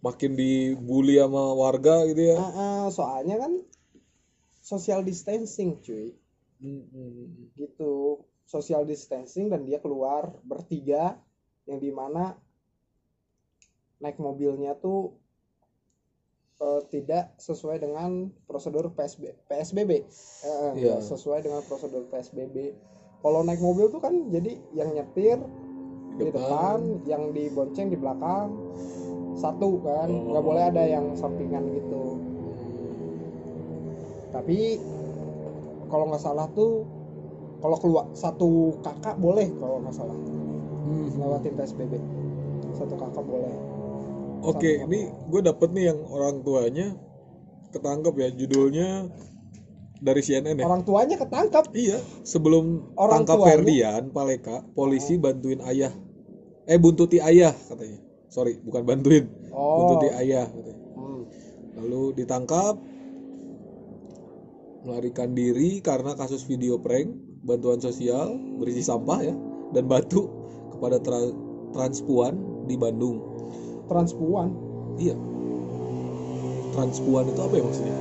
[0.05, 2.39] makin dibully sama warga gitu ya.
[2.41, 2.53] Ah,
[2.85, 3.53] ah, soalnya kan
[4.61, 6.13] social distancing cuy.
[6.61, 7.45] Hmm, hmm, hmm.
[7.57, 8.21] gitu.
[8.45, 11.17] Social distancing dan dia keluar bertiga
[11.65, 12.37] yang di mana
[13.99, 15.17] naik mobilnya tuh
[16.55, 20.73] eh, tidak sesuai dengan prosedur PSB, PSBB Eh, Iya.
[20.73, 22.77] nggak sesuai dengan prosedur PSBB
[23.19, 25.41] kalau naik mobil tuh kan jadi yang nyetir
[26.15, 27.03] di depan.
[27.09, 28.55] yang dibonceng di belakang.
[29.35, 30.47] Satu kan nggak Oh.
[30.47, 32.14] boleh ada yang sampingan gitu
[34.35, 34.83] tapi
[35.87, 36.83] kalau nggak salah tuh
[37.63, 40.19] kalau keluar satu kakak boleh kalau nggak salah
[40.85, 41.09] Hmm.
[41.17, 41.93] lewatin PSBB
[42.75, 43.55] satu kakak boleh
[44.45, 46.93] Oke, Satu- ini gue dapet nih yang orang tuanya
[47.71, 48.89] ketangkep ya judulnya
[49.97, 50.65] dari CNN ya.
[50.65, 53.49] orang tuanya ketangkap Iya, sebelum Orang tangkap tuanya?
[53.57, 55.97] Ferdian Paleka, polisi bantuin ayah.
[56.65, 57.97] Eh buntuti ayah katanya.
[58.29, 59.25] Sorry, bukan bantuin.
[59.49, 60.85] oh Buntuti ayah katanya.
[60.93, 61.23] hmm.
[61.81, 62.77] Lalu ditangkap
[64.85, 67.09] melarikan diri karena kasus video prank,
[67.43, 69.35] bantuan sosial berisi sampah ya
[69.73, 70.29] dan batu
[70.77, 71.35] kepada tra-
[71.73, 72.37] transpuan
[72.69, 73.21] di Bandung.
[73.89, 74.53] transpuan
[75.01, 75.17] Iya.
[76.75, 77.97] Transpuan itu apa ya maksudnya?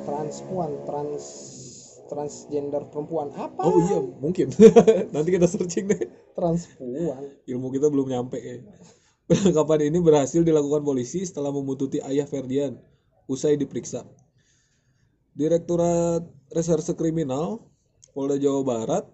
[0.00, 1.24] transpuan trans
[2.10, 4.50] transgender perempuan apa Oh iya, mungkin.
[5.14, 6.02] Nanti kita searching deh.
[6.34, 8.58] transpuan Ilmu kita belum nyampe ya.
[9.30, 12.74] Penangkapan ini berhasil dilakukan polisi setelah membututi ayah Ferdian
[13.30, 14.02] usai diperiksa.
[15.38, 17.62] Direktorat Reserse Kriminal
[18.10, 19.04] Polda Jawa Barat,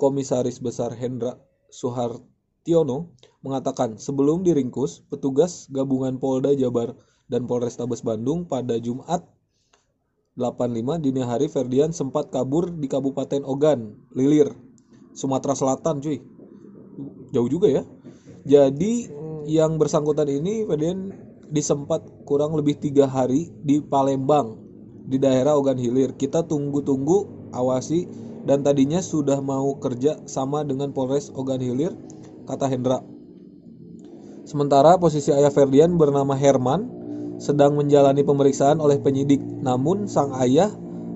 [0.00, 1.36] Komisaris Besar Hendra
[1.68, 3.12] Suhartiono
[3.44, 6.96] mengatakan sebelum diringkus, petugas gabungan Polda Jabar
[7.28, 9.28] dan Polrestabes Bandung pada Jumat
[10.40, 14.56] 85 dini hari Ferdian sempat kabur di Kabupaten Ogan, Lilir,
[15.12, 16.24] Sumatera Selatan, cuy.
[17.36, 17.82] Jauh juga ya.
[18.48, 19.12] Jadi
[19.44, 21.12] yang bersangkutan ini Ferdian
[21.52, 24.69] disempat kurang lebih tiga hari di Palembang
[25.10, 26.14] di daerah Ogan Hilir.
[26.14, 28.06] Kita tunggu-tunggu, awasi
[28.46, 31.90] dan tadinya sudah mau kerja sama dengan Polres Ogan Hilir,
[32.46, 33.02] kata Hendra.
[34.46, 37.02] Sementara posisi ayah Ferdian bernama Herman
[37.42, 39.40] sedang menjalani pemeriksaan oleh penyidik.
[39.40, 40.70] Namun sang ayah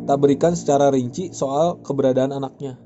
[0.05, 2.81] tak berikan secara rinci soal keberadaan anaknya.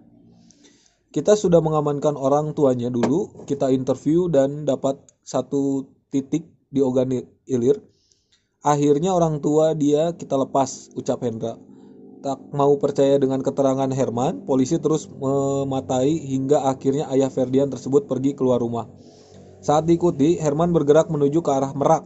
[1.09, 7.11] Kita sudah mengamankan orang tuanya dulu, kita interview dan dapat satu titik di Ogan
[7.49, 7.81] Ilir.
[8.63, 11.55] Akhirnya orang tua dia kita lepas, ucap Hendra.
[12.19, 18.35] Tak mau percaya dengan keterangan Herman, polisi terus mematai hingga akhirnya ayah Ferdian tersebut pergi
[18.35, 18.91] keluar rumah.
[19.63, 22.03] Saat diikuti, Herman bergerak menuju ke arah Merak.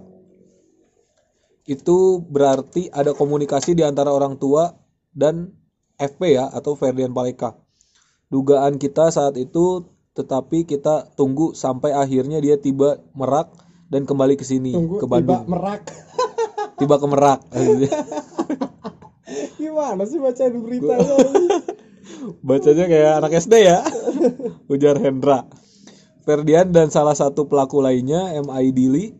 [1.65, 4.77] Itu berarti ada komunikasi di antara orang tua
[5.17, 5.57] dan
[5.97, 7.57] FP ya atau Ferdian Paleka.
[8.29, 13.49] Dugaan kita saat itu tetapi kita tunggu sampai akhirnya dia tiba Merak
[13.93, 15.45] dan kembali ke sini tunggu ke tiba Bandung.
[15.53, 15.85] merak
[16.81, 17.41] Tiba ke Merak.
[19.63, 21.17] gimana sih bacain beritanya
[22.47, 23.83] Bacanya kayak anak SD ya.
[24.73, 25.49] Ujar Hendra.
[26.23, 28.47] Ferdian dan salah satu pelaku lainnya M.
[28.47, 29.11] Aidili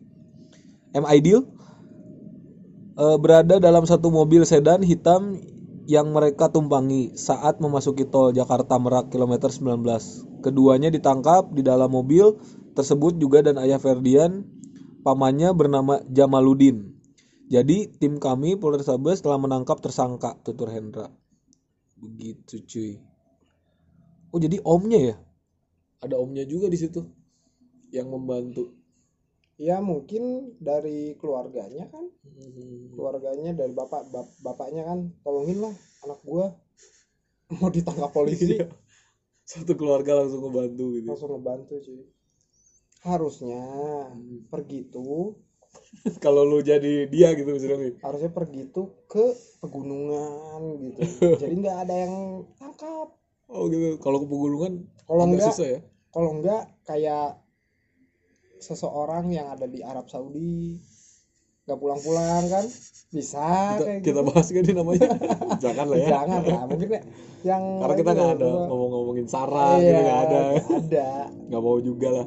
[0.95, 1.03] M.
[1.03, 1.43] Aidil
[2.95, 5.35] eh, berada dalam satu mobil sedan hitam
[5.83, 9.83] yang mereka tumpangi saat memasuki tol Jakarta Merak kilometer 19.
[10.39, 12.39] Keduanya ditangkap di dalam mobil
[12.71, 14.47] tersebut juga dan ayah Ferdian
[15.03, 16.92] pamannya bernama Jamaludin.
[17.53, 21.07] Jadi tim kami Polrestabes telah menangkap tersangka tutur Hendra.
[22.01, 22.91] Begitu cuy.
[24.33, 25.15] Oh jadi omnya ya?
[26.03, 26.99] Ada omnya juga di situ
[27.93, 28.73] yang membantu.
[29.53, 32.09] ya mungkin dari keluarganya kan
[32.97, 36.45] keluarganya dari bapak bap- bapaknya kan tolongin lah anak gua
[37.61, 38.57] mau ditangkap polisi.
[39.45, 41.05] Satu keluarga langsung ngebantu gitu.
[41.05, 42.01] langsung ngebantu cuy
[43.03, 43.61] harusnya
[44.47, 45.35] pergi tuh
[46.25, 49.23] kalau lu jadi dia gitu misalnya harusnya pergi tuh ke
[49.63, 50.99] pegunungan gitu.
[51.41, 52.13] Jadi nggak ada yang
[52.59, 53.07] tangkap.
[53.47, 53.99] Oh gitu.
[54.01, 54.73] Kalau ke pegunungan
[55.07, 55.79] kalau enggak susah ya?
[56.13, 57.41] kalau enggak kayak
[58.63, 60.79] seseorang yang ada di Arab Saudi
[61.63, 62.65] nggak pulang-pulang kan?
[63.13, 64.27] Bisa kita, kayak kita gitu.
[64.33, 65.09] bahas gak nih namanya?
[65.63, 66.09] Jangan lah ya.
[66.11, 67.01] Jangan lah mungkin ya
[67.43, 70.39] yang karena kita nggak ada ngomong-ngomongin sarah iya, gitu nggak ada.
[70.39, 71.09] nggak ada.
[71.51, 72.25] Nggak mau juga lah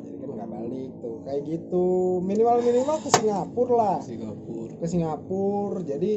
[1.00, 1.86] tuh kayak gitu.
[2.22, 3.98] Minimal minimal ke Singapura lah.
[4.02, 4.74] Singapura.
[4.78, 5.80] Ke Singapura.
[5.84, 6.12] Jadi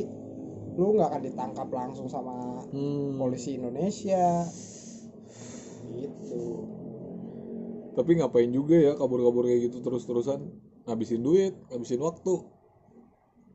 [0.80, 3.20] lu nggak akan ditangkap langsung sama hmm.
[3.20, 4.48] polisi Indonesia.
[5.92, 6.44] Gitu.
[7.98, 10.40] Tapi ngapain juga ya kabur-kabur kayak gitu terus-terusan?
[10.88, 12.34] Ngabisin duit ngabisin waktu.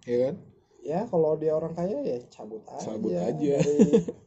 [0.05, 0.35] Ya kan?
[0.85, 2.93] Ya kalau dia orang kaya ya cabut aja.
[2.93, 3.57] Cabut aja.
[3.57, 4.24] dari-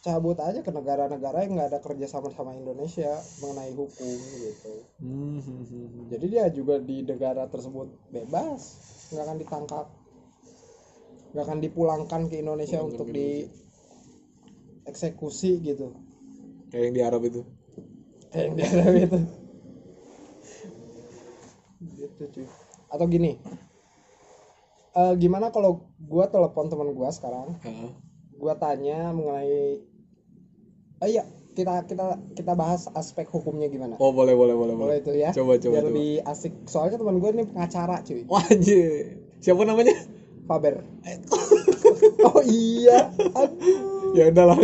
[0.00, 4.72] cabut aja ke negara-negara yang nggak ada kerja sama sama Indonesia mengenai hukum gitu.
[5.04, 6.08] Hmm.
[6.08, 8.60] jadi dia juga di negara tersebut bebas
[9.12, 9.86] nggak akan ditangkap
[11.30, 13.28] nggak akan dipulangkan ke Indonesia Pulangkan untuk ke di
[14.88, 15.94] eksekusi gitu.
[16.72, 17.42] Kayak yang di Arab itu.
[18.32, 19.18] Kayak yang di Arab itu.
[21.94, 22.46] Gitu cuy.
[22.90, 23.38] Atau gini.
[24.90, 27.54] Eh, gimana kalau gua telepon teman gua sekarang?
[27.62, 27.92] Heeh.
[28.40, 29.84] gua tanya mengenai
[31.00, 31.24] oh iya
[31.56, 33.98] kita kita kita bahas aspek hukumnya gimana.
[33.98, 35.90] Oh boleh boleh boleh boleh itu ya coba coba biar coba.
[35.92, 36.52] lebih asik.
[36.70, 38.22] Soalnya teman gue ini pengacara cuy.
[38.30, 39.96] Wah, anjir siapa namanya?
[40.46, 40.80] Faber.
[42.20, 43.10] Oh iya.
[43.34, 44.14] Aduh.
[44.14, 44.56] Ya udahlah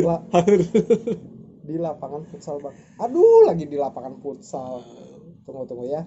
[0.00, 0.24] La-
[1.64, 2.74] di lapangan futsal bang.
[3.02, 4.80] Aduh lagi di lapangan futsal.
[5.44, 6.06] Tunggu tunggu ya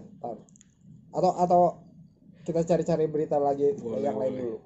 [1.14, 1.62] atau atau
[2.46, 4.44] kita cari-cari berita lagi Boleh, yang lain boleh.
[4.44, 4.58] dulu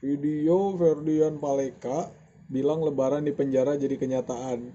[0.00, 2.08] video Ferdian Paleka
[2.50, 4.72] bilang lebaran di penjara jadi kenyataan.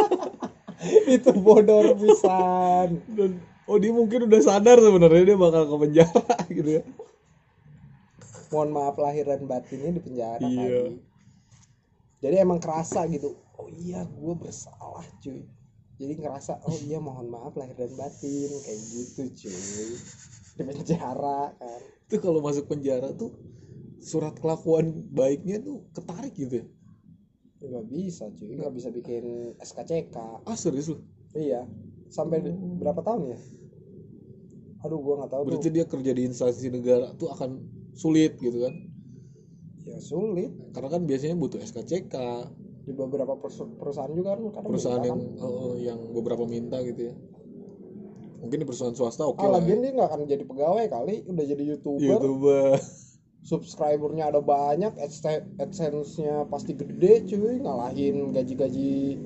[1.16, 3.00] Itu bodor pisan.
[3.10, 6.24] Dan oh dia mungkin udah sadar sebenarnya dia bakal ke penjara
[6.56, 6.82] gitu ya.
[8.52, 10.98] Mohon maaf lahir dan batinnya di penjara Iya.
[12.20, 13.38] jadi emang kerasa gitu.
[13.56, 15.42] Oh iya gue bersalah cuy.
[16.00, 18.50] Jadi ngerasa oh iya mohon maaf lahir dan batin.
[18.52, 19.88] Kayak gitu cuy.
[20.54, 21.80] Di penjara kan.
[22.10, 23.32] Itu kalau masuk penjara tuh
[24.00, 26.66] surat kelakuan baiknya tuh ketarik gitu ya?
[27.60, 28.56] Nggak bisa cuy.
[28.56, 29.24] Nggak bisa bikin
[29.60, 30.16] SKCK
[30.48, 31.00] ah serius loh
[31.36, 31.68] iya.
[32.10, 32.42] Sampai
[32.80, 33.38] berapa tahun ya?
[34.80, 37.60] Aduh gua nggak tahu berarti tuh dia kerja di instansi negara tuh akan
[37.92, 38.74] sulit gitu kan?
[39.84, 40.50] Ya sulit.
[40.72, 42.14] Karena kan biasanya butuh SKCK
[42.88, 45.44] di beberapa perus- perusahaan juga kan kadang perusahaan yang kan.
[45.44, 47.14] eh, yang beberapa minta gitu ya.
[48.40, 51.16] Mungkin di perusahaan swasta oke ah lah lagian dia nggak akan jadi pegawai kali.
[51.28, 52.00] Udah jadi youtuber.
[52.00, 52.80] Youtuber
[53.40, 57.60] subscribernya ada banyak adse- adsense-nya pasti gede cuy.
[57.60, 59.16] Ngalahin gaji-gaji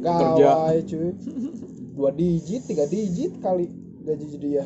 [0.00, 1.10] gawai cuy.
[1.96, 3.68] Dua digit tiga digit kali
[4.00, 4.64] gaji dia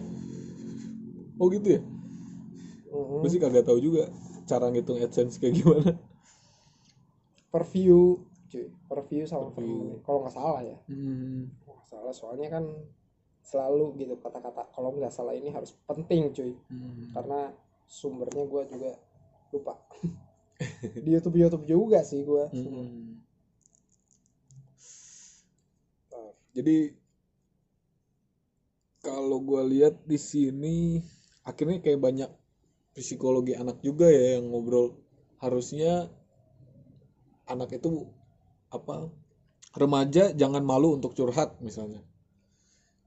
[1.39, 1.81] oh gitu ya?
[2.95, 3.27] Mhm.
[3.27, 4.07] gue sih kagak tahu juga
[4.47, 5.99] cara ngitung adsense kayak gimana.
[7.51, 8.71] Per view cuy.
[8.71, 9.99] Per view sama per view.
[10.07, 10.79] kalau nggak salah ya.
[10.87, 12.65] Kalau nggak salah soalnya kan
[13.45, 16.55] selalu gitu kata-kata kalau nggak salah ini harus penting cuy.
[16.71, 17.11] Hmm.
[17.11, 17.41] karena
[17.89, 18.91] sumbernya gue juga
[19.55, 19.75] lupa
[21.05, 23.15] di YouTube YouTube juga sih gue Hmm.
[26.55, 26.87] Jadi
[29.03, 31.03] kalau gue lihat di sini
[31.43, 32.31] akhirnya kayak banyak
[32.95, 34.95] psikologi anak juga ya yang ngobrol
[35.43, 36.09] harusnya
[37.51, 38.07] anak itu
[38.71, 39.11] apa
[39.75, 42.01] remaja jangan malu untuk curhat misalnya.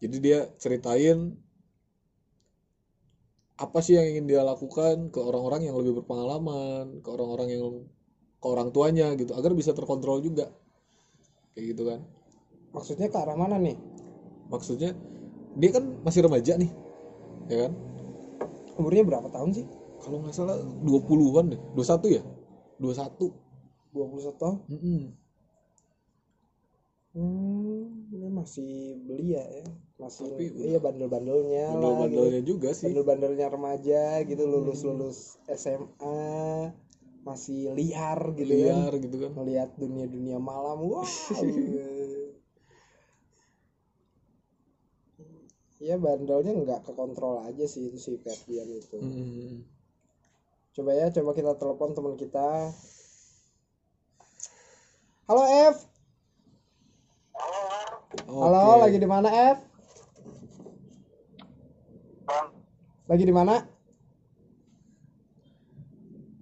[0.03, 1.39] Jadi dia ceritain
[3.57, 7.63] apa sih yang ingin dia lakukan ke orang-orang yang lebih berpengalaman, ke orang-orang yang
[8.37, 10.53] ke orang tuanya gitu agar bisa terkontrol juga.
[11.57, 12.01] Kayak gitu kan.
[12.69, 13.73] maksudnya ke arah mana nih
[14.53, 14.93] Maksudnya
[15.57, 16.69] dia kan masih remaja nih.
[17.49, 17.73] Ya kan?
[18.77, 19.65] umurnya berapa tahun sih
[20.05, 21.61] Kalau nggak salah 20-an deh.
[21.73, 22.23] 21 ya?
[22.77, 23.33] 21.
[23.97, 25.01] 21 tahun Mm-mm.
[27.17, 27.81] hmm
[28.13, 29.67] ini masih belia ya
[29.97, 31.81] masih Tapi iya bandel-bandelnya lah gitu.
[31.81, 32.85] Bandel-bandelnya juga sih.
[32.85, 35.17] bandel-bandelnya remaja gitu lulus lulus
[35.49, 36.69] SMA
[37.21, 39.31] masih liar gitu kan Liar gitu kan.
[39.35, 41.03] melihat dunia-dunia malam wow
[45.77, 49.61] ya bandelnya nggak kekontrol aja sih itu si Ferdian itu Mm.
[50.71, 52.69] coba ya coba kita telepon teman kita
[55.27, 55.77] halo F
[58.25, 58.81] halo Oke.
[58.87, 59.66] lagi di mana F
[63.07, 63.55] lagi di mana?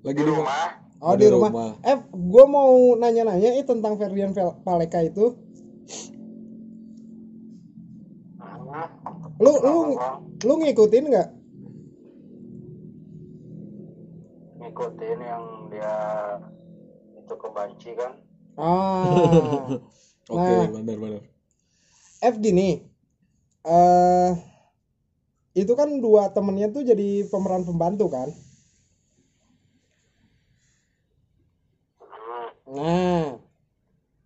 [0.05, 0.65] Lagi di rumah.
[1.01, 1.51] oh di rumah,
[1.81, 5.33] F gue mau nanya-nanya eh, tentang Ferdian Vel- Paleka itu.
[9.37, 9.75] Lu lu
[10.45, 11.29] lu ngikutin nggak?
[14.61, 15.93] Ngikutin yang dia
[17.19, 18.11] itu kebanci kan?
[18.55, 19.67] Ah.
[20.33, 20.65] Oke Nah.
[20.73, 21.21] benar benar
[22.23, 22.81] F gini.
[23.65, 24.31] Eh
[25.55, 28.27] itu kan dua temennya tuh jadi pemeran pembantu kan?
[32.75, 33.39] Nah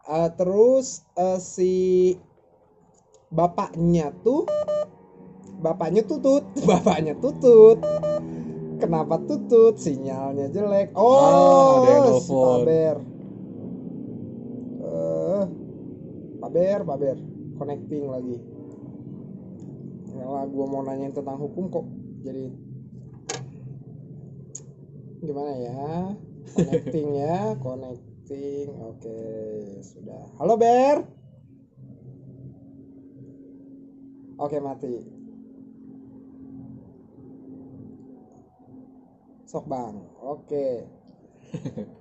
[0.09, 1.73] eh, terus eh, si
[3.29, 4.49] bapaknya tuh
[5.61, 7.77] bapaknya tutut bapaknya tutut.
[8.79, 9.75] Kenapa tutut?
[9.75, 10.95] Sinyalnya jelek.
[10.95, 12.95] Ah, oh ada yang si paber.
[14.81, 15.43] Eh
[16.41, 17.17] paber paber.
[17.59, 18.58] Connecting lagi
[20.49, 21.85] Gua mau nanyain tentang hukum kok
[22.25, 22.51] jadi
[25.19, 26.15] gimana ya?
[26.55, 28.67] Connecting ya connecting.
[28.81, 29.19] Oke
[29.85, 30.23] sudah.
[30.41, 31.05] Halo Ber.
[34.39, 34.95] Oke mati.
[39.45, 39.95] Sok bang.
[40.23, 40.67] Oke.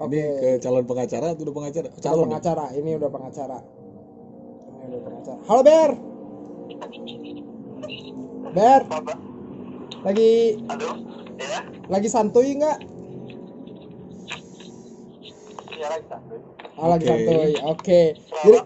[0.00, 0.16] Oke.
[0.16, 1.88] ini ke calon pengacara atau udah pengacara?
[1.92, 2.28] Udah calon ya?
[2.32, 2.66] pengacara.
[2.72, 3.58] Ini udah pengacara.
[4.80, 5.40] Ini udah pengacara.
[5.44, 6.09] Halo Ber
[8.50, 8.82] Ber.
[8.88, 9.14] Apa
[10.00, 10.96] lagi aduh
[11.36, 11.60] ya?
[11.92, 12.78] lagi santuy nggak?
[15.76, 16.34] Ya lagi satu
[16.80, 17.12] Oh, lagi Oke.
[17.12, 17.52] santuy.
[17.60, 18.00] Oke.
[18.16, 18.58] Jadi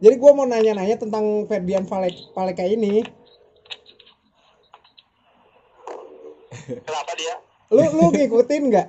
[0.00, 3.04] jadi gua mau nanya-nanya tentang Ferdian Palek Paleka ini.
[6.88, 7.34] kenapa dia?
[7.68, 8.88] Lu lu ngikutin nggak?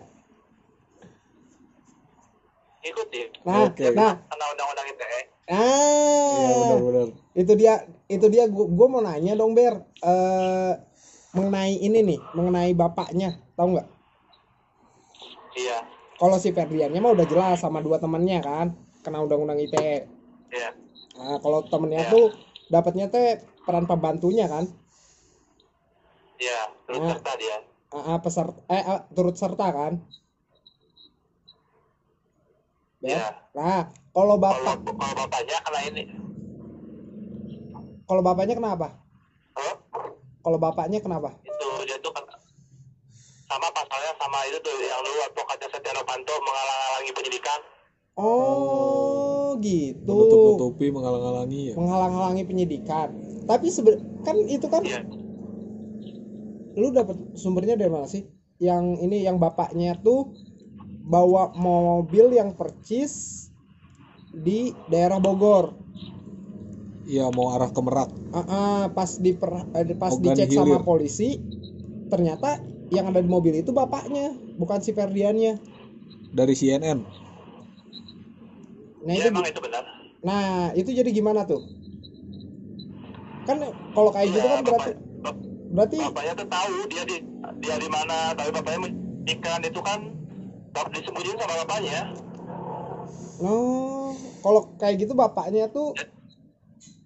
[2.81, 3.93] ikutin Nah, Oke.
[3.93, 5.21] nah, karena undang-undang ITE
[5.53, 10.73] ah, iya benar benar itu dia itu dia gua, gua mau nanya dong Ber eh
[11.31, 13.87] mengenai ini nih, mengenai bapaknya, tahu nggak?
[15.55, 15.79] iya
[16.19, 18.67] Kalau si Ferdiannya mah udah jelas sama dua temannya kan,
[18.99, 20.05] kena undang-undang ITE.
[20.51, 20.69] iya
[21.15, 22.11] Nah, kalau temennya Ya.
[22.11, 22.25] tuh
[22.67, 24.67] dapatnya teh peran pembantunya kan?
[26.35, 27.09] iya terus Nah.
[27.15, 27.57] serta dia
[27.91, 29.93] Ah, ah, peserta eh ah, turut serta kan?
[33.03, 36.03] Iya Nah, kalau kalau bapak kalau bapaknya kena ini
[38.11, 38.99] kalau bapaknya kenapa?
[40.43, 41.31] Kalau bapaknya kenapa?
[41.47, 42.27] itu dia tuh kan
[43.47, 47.59] sama pasalnya sama itu tuh yang dulu advokatnya Setia Novanto menghalang-halangi penyidikan
[48.19, 50.11] Oh, gitu.
[50.11, 53.07] menutup-nutupi menghalang-halangi ya Menghalang-halangi penyidikan.
[53.47, 55.07] Tapi seben kan itu kan iya
[56.75, 58.27] lu dapat sumbernya dari mana sih?
[58.59, 60.35] Yang ini yang bapaknya tuh
[61.07, 63.47] bawa mobil yang percis
[64.31, 65.75] di daerah Bogor.
[67.11, 70.81] Iya mau arah ke Merak Ah, ah, pas di pas Ogan dicek sama hilir.
[70.87, 71.29] polisi
[72.11, 72.49] ternyata
[72.95, 75.53] yang ada di mobil itu bapaknya, bukan si Ferdiannya.
[76.31, 76.99] dari CNN
[79.03, 79.83] Nah, iya itu emang itu benar
[80.21, 81.61] nah, itu jadi gimana tuh?
[83.47, 83.57] Kan
[83.97, 85.43] kalau kayak gitu Iya, kan berarti bapak- bap-
[85.75, 87.17] berarti bapaknya tuh tahu dia di
[87.61, 89.99] dia di mana tapi bapaknya menyidikan itu kan
[90.93, 91.99] disembunyiin sama bapaknya
[93.41, 94.13] Oh,
[94.45, 95.97] kalau kayak gitu bapaknya tuh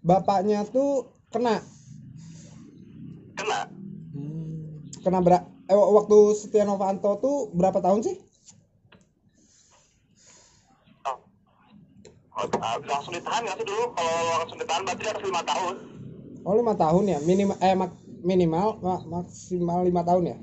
[0.05, 1.57] bapaknya tuh kena
[3.33, 3.59] kena
[4.15, 8.15] Hmm, kena berak eh, waktu Setia Novanto tuh berapa tahun sih?
[11.09, 11.17] oh.
[12.37, 15.75] Oh, ah, langsung ditahan nggak sih dulu kalau langsung ditahan berarti harus lima tahun
[16.45, 20.37] Oh lima tahun ya minimal eh mak- minimal ma- maksimal lima tahun ya?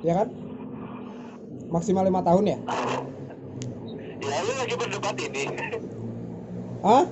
[0.00, 0.28] Ya kan?
[1.68, 2.58] Maksimal lima tahun ya?
[4.24, 5.44] ya lu lagi berdebat ini
[6.88, 7.04] Hah?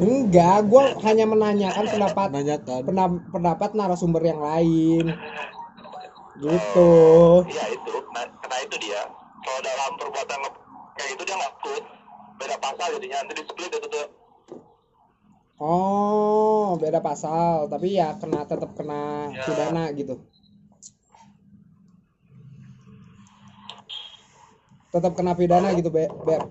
[0.00, 5.12] Enggak, gua hanya menanyakan pendapat nanyakan pena- pendapat narasumber yang lain.
[6.40, 6.92] Gitu.
[7.52, 9.04] iya itu nah, kena itu dia
[9.44, 10.40] kalau dalam perbuatan
[10.96, 11.84] kayak itu dia ngakut
[12.40, 14.06] beda pasal jadinya nanti di split itu tuh
[15.60, 19.44] Oh, beda pasal, tapi ya kena tetap kena Ya.
[19.44, 20.16] pidana gitu.
[24.88, 26.48] Tetap kena pidana gitu, Be- Ber.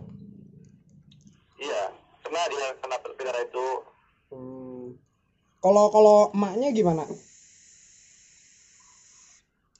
[1.57, 1.89] iya
[2.21, 3.65] kena dia kena pidana itu
[4.29, 4.93] Hmm.
[5.59, 7.03] Kalau kalau emaknya gimana?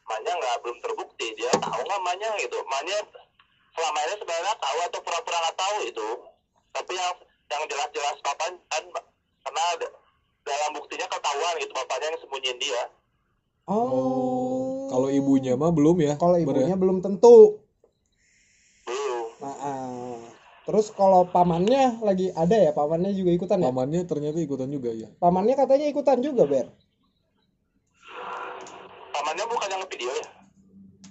[0.03, 2.97] Maknya nggak belum terbukti dia tahu nggak maknya gitu maknya
[3.77, 6.07] selama ini sebenarnya tahu atau pura-pura nggak tahu itu
[6.73, 7.13] tapi yang
[7.49, 8.83] yang jelas-jelas bapaknya kan
[9.45, 9.63] karena
[10.43, 12.83] dalam buktinya ketahuan gitu bapaknya yang sembunyiin dia
[13.69, 14.89] Oh.
[14.89, 16.65] kalau ibunya mah belum ya kalau Ber ya?
[16.65, 17.61] ibunya belum tentu.
[18.81, 20.08] belum Nah, ah.
[20.69, 23.73] Terus kalau pamannya lagi ada ya, pamannya juga ikutan ya?
[23.73, 26.69] pamannya ternyata ikutan juga ya Pamannya katanya ikutan juga, Ber.
[29.09, 30.27] pamannya bukan yang ngevideo ya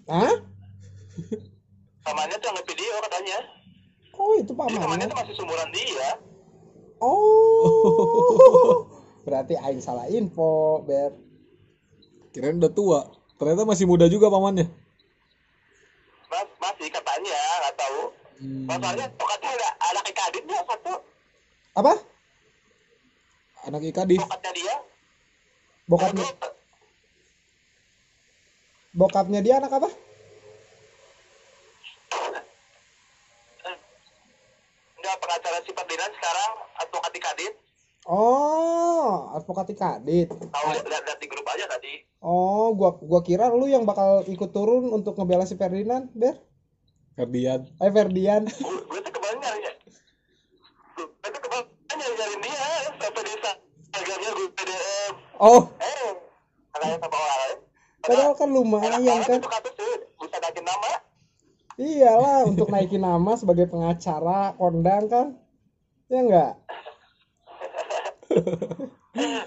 [0.09, 0.35] Hah?
[2.07, 3.39] pamannya tuh yang ngevideo katanya
[4.15, 5.07] Oh, itu jadi pamannya pamannya.
[5.11, 6.09] tuh masih sumuran dia
[6.99, 8.83] Oh.
[9.27, 11.15] berarti aing salah info ber
[12.31, 13.01] kirain udah tua
[13.37, 14.71] ternyata masih muda juga pamannya
[16.29, 18.01] Mas, masih katanya nggak tahu
[18.39, 18.71] Hmm.
[18.71, 20.95] masalahnya tokatnya ada anak ikaditnya satu
[21.79, 21.95] apa?
[23.71, 24.75] Anak ikadif tokatnya dia
[25.87, 26.27] bokapnya
[28.99, 29.89] bokapnya dia anak apa?
[34.99, 36.53] Nggak pengacara si Ferdinand sekarang
[36.83, 37.55] advokat ikadit
[38.09, 42.03] oh advokat kadit tahu lihat lihat di grup aja tadi.
[42.19, 46.35] Oh gua gua kira lu yang bakal ikut turun untuk ngebela si Ferdinand ber.
[47.19, 47.67] Ferdian.
[47.83, 48.47] Eh Ferdian.
[48.47, 49.03] Gue
[55.43, 55.71] oh.
[55.79, 56.13] Eh
[56.75, 57.59] katanya sama orang lain.
[57.99, 59.41] Padahal kan enak lumayan kan
[60.19, 60.93] bisa naikin nama.
[61.79, 65.27] Iyalah untuk naikin nama sebagai pengacara kondang kan?
[66.09, 66.53] Ya enggak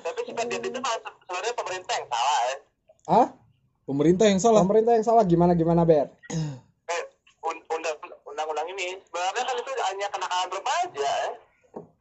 [0.01, 2.55] tapi si Ferdinand itu sebenarnya pemerintah yang salah ya.
[3.07, 3.27] Ah
[3.85, 4.61] pemerintah yang salah?
[4.65, 5.23] Pemerintah yang salah.
[5.25, 6.09] Gimana gimana ber?
[6.89, 7.01] Eh
[7.45, 8.97] un- undang undang-undang ini.
[9.07, 11.31] Sebenarnya kan itu hanya kenakalan remaja ya.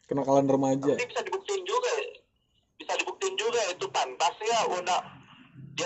[0.09, 0.93] Kenakalan remaja.
[0.97, 2.09] Tapi bisa dibuktiin juga ya.
[2.80, 5.05] bisa dibuktiin juga itu pantas ya undang
[5.76, 5.84] dia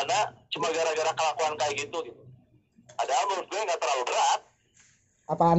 [0.00, 2.22] dipidana cuma gara-gara kelakuan kayak gitu gitu.
[2.96, 4.40] Padahal menurut gue nggak terlalu berat.
[5.30, 5.58] Apaan?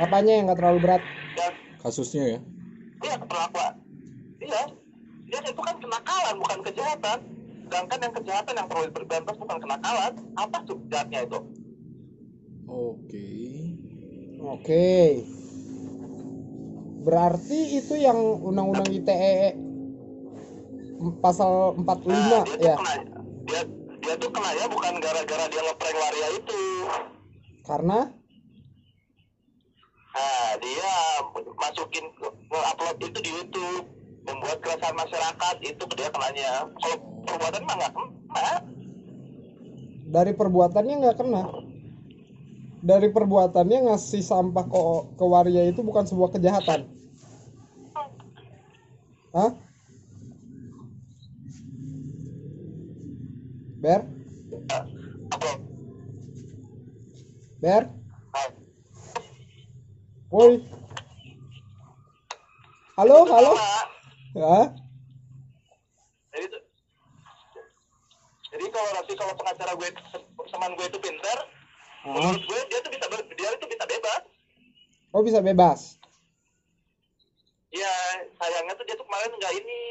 [0.00, 1.02] Apanya yang nggak terlalu berat?
[1.38, 1.52] Dan
[1.82, 2.40] kasusnya ya?
[3.06, 3.74] Iya perlakuan.
[4.42, 4.62] Iya.
[5.30, 7.18] Dia itu kan kenakalan bukan kejahatan.
[7.70, 11.38] Sedangkan yang kejahatan yang perlu diberantas bukan kenakalan apa tuh jahatnya itu?
[12.66, 13.30] Oke.
[14.42, 14.90] Oke.
[17.00, 19.69] Berarti itu yang undang-undang ITE
[21.20, 22.94] pasal 45 nah, dia ya kena
[23.48, 23.60] dia
[24.00, 26.62] dia tuh kena ya bukan gara-gara dia ngeprank waria itu
[27.64, 28.00] karena
[30.10, 30.90] Nah, dia
[31.54, 32.02] masukin
[32.50, 33.86] upload itu di YouTube,
[34.26, 36.66] membuat keresahan masyarakat itu dia kenanya.
[36.76, 38.50] Kalau perbuatan mah nggak kena.
[40.10, 41.42] dari perbuatannya nggak kena
[42.82, 44.80] dari perbuatannya ngasih sampah ke
[45.14, 46.90] ke waria itu bukan sebuah kejahatan
[49.30, 49.54] Hah?
[53.80, 54.04] Ber?
[57.64, 57.82] Ber?
[60.28, 60.60] Woi.
[63.00, 63.52] Halo, halo.
[64.36, 64.56] Ya.
[66.28, 66.46] Jadi
[68.52, 69.88] jadi kalau nanti kalau pengacara gue
[70.52, 71.38] teman gue itu pintar,
[72.04, 72.12] Ah.
[72.12, 74.22] menurut gue dia tuh bisa dia itu bisa bebas.
[75.16, 75.96] Oh bisa bebas.
[77.72, 77.92] Ya
[78.36, 79.82] sayangnya tuh dia tuh kemarin nggak ini.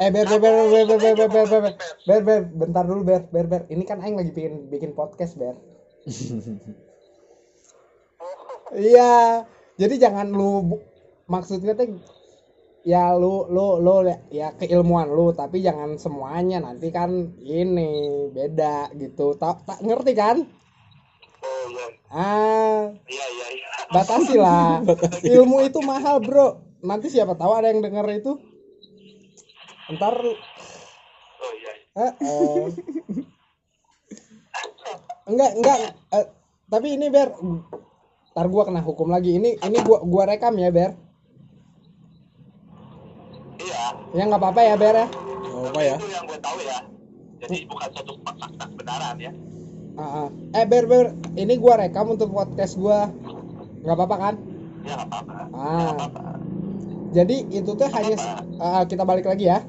[0.00, 1.64] Eh ber ber ber ber ber ber ber ber ber
[2.08, 5.60] ber ber bentar dulu ber ber ber ini kan Aing lagi bikin bikin podcast ber
[8.72, 9.44] iya
[9.76, 10.80] jadi jangan lu
[11.28, 11.92] maksudnya teh
[12.80, 19.36] ya lu lu lu ya keilmuan lu tapi jangan semuanya nanti kan ini beda gitu
[19.36, 20.36] tak tak ngerti kan
[21.40, 23.48] Oh iya, ah iya iya.
[23.56, 23.68] iya.
[23.88, 24.84] batasi lah
[25.24, 28.36] ilmu itu mahal bro nanti siapa tahu ada yang denger itu
[29.90, 30.14] ntar
[31.40, 31.72] Oh iya.
[31.96, 32.64] eh, eh.
[35.26, 35.76] enggak enggak
[36.12, 36.26] eh,
[36.66, 37.32] tapi ini ber
[38.30, 40.94] ntar gua kena hukum lagi ini ini gua gua rekam ya ber
[43.60, 43.84] Iya.
[44.16, 46.78] ya nggak apa-apa ya ber ya Nggak apa ya Itu yang gue tahu ya.
[47.40, 49.32] Jadi bukan suatu fakta kebenaran ya.
[49.96, 50.28] Ah, ah.
[50.56, 53.12] eh ber ber ini gua rekam untuk podcast gua
[53.80, 54.34] nggak apa-apa kan
[54.80, 55.34] Ya nggak apa-apa.
[55.52, 55.88] Ah.
[55.92, 56.22] apa-apa.
[57.12, 58.16] jadi itu tuh hanya
[58.56, 59.60] ah, kita balik lagi ya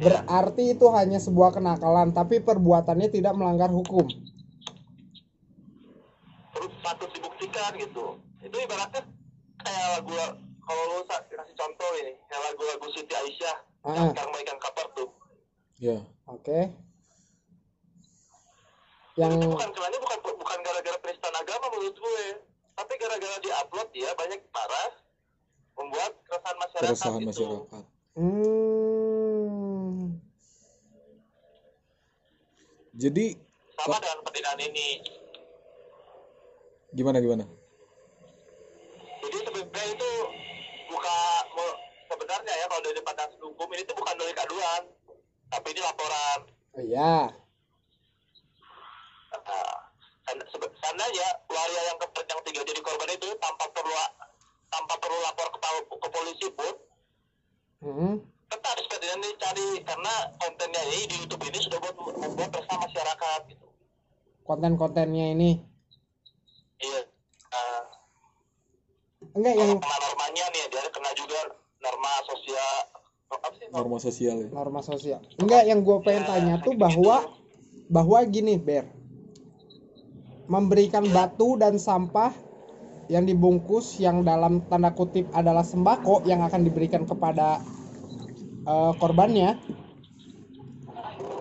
[0.00, 4.08] berarti itu hanya sebuah kenakalan tapi perbuatannya tidak melanggar hukum.
[6.56, 8.16] Terus patut dibuktikan gitu.
[8.40, 9.04] Itu ibaratnya
[9.60, 10.12] kayak lagu
[10.64, 13.96] kalau lu kasih contoh ini kayak lagu-lagu Siti Aisyah Ah.
[13.96, 15.08] yang sekarang megang cover tuh.
[15.80, 15.98] Ya
[16.28, 16.60] oke.
[19.16, 22.24] Yang itu bukan kelanya bukan bukan gara-gara penistaan agama menurut gue.
[22.76, 24.90] Tapi gara-gara diupload dia banyak parah
[25.80, 27.28] membuat keresahan masyarakat keresahan gitu.
[27.28, 27.84] masyarakat.
[28.20, 28.59] Hmm,
[33.00, 33.32] jadi
[33.80, 34.88] sama dengan perdinaan ini.
[36.92, 37.48] Gimana gimana?
[39.24, 40.10] Jadi sebenarnya itu
[40.92, 41.18] buka
[42.12, 44.82] sebenarnya ya kalau dari pandang hukum ini tuh bukan delik aduan
[45.48, 46.40] tapi ini laporan.
[46.76, 47.14] Oh, iya.
[49.30, 49.74] Nah,
[50.84, 53.94] seandainya waria yang ke yang tiga jadi korban itu tanpa perlu
[54.70, 55.58] tanpa perlu lapor ke,
[55.90, 56.74] ke polisi pun
[57.82, 58.14] hmm.
[59.00, 63.66] Tetap sepedanya dicari karena kontennya ini di YouTube ini sudah buat membuat resah masyarakat gitu.
[64.44, 65.50] konten-kontennya ini?
[66.80, 67.00] Iya.
[67.50, 67.80] Nah,
[69.36, 70.46] enggak yang kalau pengalamannya
[71.80, 72.74] norma sosial
[73.30, 73.66] apa sih?
[73.70, 74.48] Norma sosial ya?
[74.50, 75.20] Norma sosial.
[75.38, 77.30] Enggak yang gue pengen tanya tuh bahwa
[77.88, 78.84] bahwa gini ber.
[80.50, 82.34] Memberikan batu dan sampah
[83.06, 87.62] yang dibungkus yang dalam tanda kutip adalah sembako yang akan diberikan kepada
[88.70, 89.58] eh, korbannya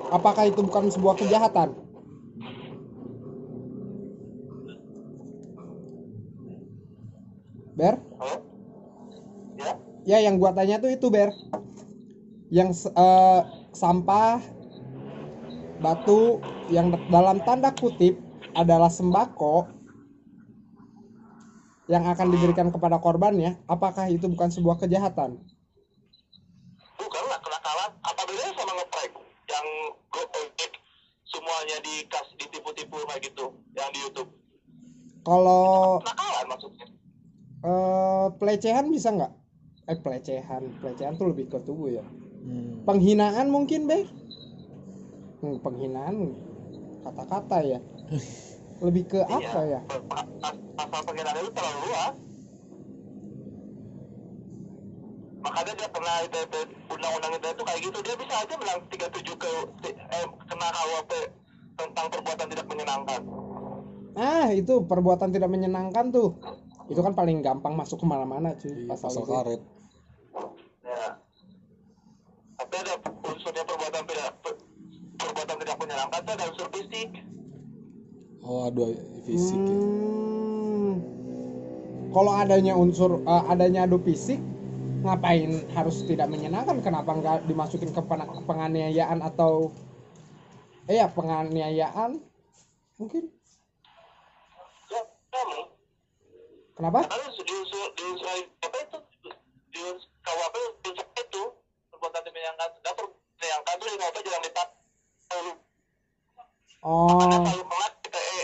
[0.09, 1.77] apakah itu bukan sebuah kejahatan?
[7.77, 7.95] Ber?
[9.55, 9.71] Ya?
[10.03, 11.31] Ya yang gua tanya tuh itu ber.
[12.49, 13.41] Yang eh,
[13.77, 14.41] sampah
[15.79, 18.19] batu yang dalam tanda kutip
[18.51, 19.71] adalah sembako
[21.89, 25.39] yang akan diberikan kepada korbannya apakah itu bukan sebuah kejahatan
[26.99, 29.11] bukan lah kenakalan apa bedanya sama ngeprank
[29.49, 29.67] yang
[30.13, 30.71] go ojek
[31.25, 34.29] semuanya dikas ditipu-tipu kayak gitu yang di YouTube
[35.23, 36.87] kalau kenakalan maksudnya?
[37.59, 39.33] Eh, pelecehan bisa nggak?
[39.91, 40.63] Eh pelecehan.
[40.79, 42.05] Pelecehan tuh lebih ke tubuh ya.
[42.39, 42.87] Hmm.
[42.87, 44.07] penghinaan mungkin ber
[45.39, 46.35] Hmm, penghinaan
[47.03, 47.79] kata-kata ya.
[48.83, 49.79] Lebih ke apa ya?
[50.75, 52.15] Pasal penghinaan itu terlalu luas.
[55.39, 56.53] Makanya dia kena ITT
[56.91, 57.97] undang-undang ITT itu kayak gitu.
[58.03, 59.51] Dia bisa aja bilang 37 ke
[59.87, 61.11] eh, kena KUHP
[61.79, 63.21] tentang perbuatan tidak menyenangkan
[64.17, 66.37] Ah, itu perbuatan tidak menyenangkan tuh.
[66.89, 68.73] Itu kan paling gampang masuk ke mana-mana cuy.
[68.73, 69.33] Iya, Pasal, pasal itu.
[69.33, 69.61] karet
[70.89, 71.09] ya
[72.57, 72.93] tapi ada
[73.23, 74.61] unsurnya perbuatan tidak per-
[75.15, 77.09] perbuatan tidak menyenangkan ada unsur fisik
[78.43, 78.89] oh aduh
[79.23, 79.77] fisik ya
[80.79, 80.95] Hmm.
[82.09, 84.41] Kalau adanya unsur eh, adanya adu fisik,
[85.05, 86.81] ngapain harus tidak menyenangkan?
[86.81, 88.01] Kenapa nggak dimasukin ke
[88.49, 89.69] penganiayaan atau
[90.89, 92.17] eh ya penganiayaan?
[92.97, 93.29] Mungkin.
[94.89, 95.61] ya kamu
[96.79, 97.03] Kenapa?
[97.11, 97.91] karena di unsur
[98.63, 98.97] apa itu?
[99.83, 100.55] Unsur KUHP
[100.87, 101.43] unsur itu?
[101.91, 104.79] Perbuatan tidak menyenangkan dan perbuatan itu di KUHP jangan dipakai.
[106.79, 108.43] Oh, karena selalu mengat ITE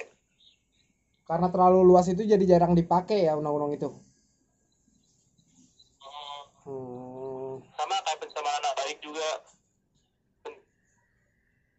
[1.26, 3.90] karena terlalu luas itu jadi jarang dipakai ya undang-undang itu.
[6.68, 7.64] Hmm.
[7.80, 9.30] sama kayak pencemaran anak baik juga.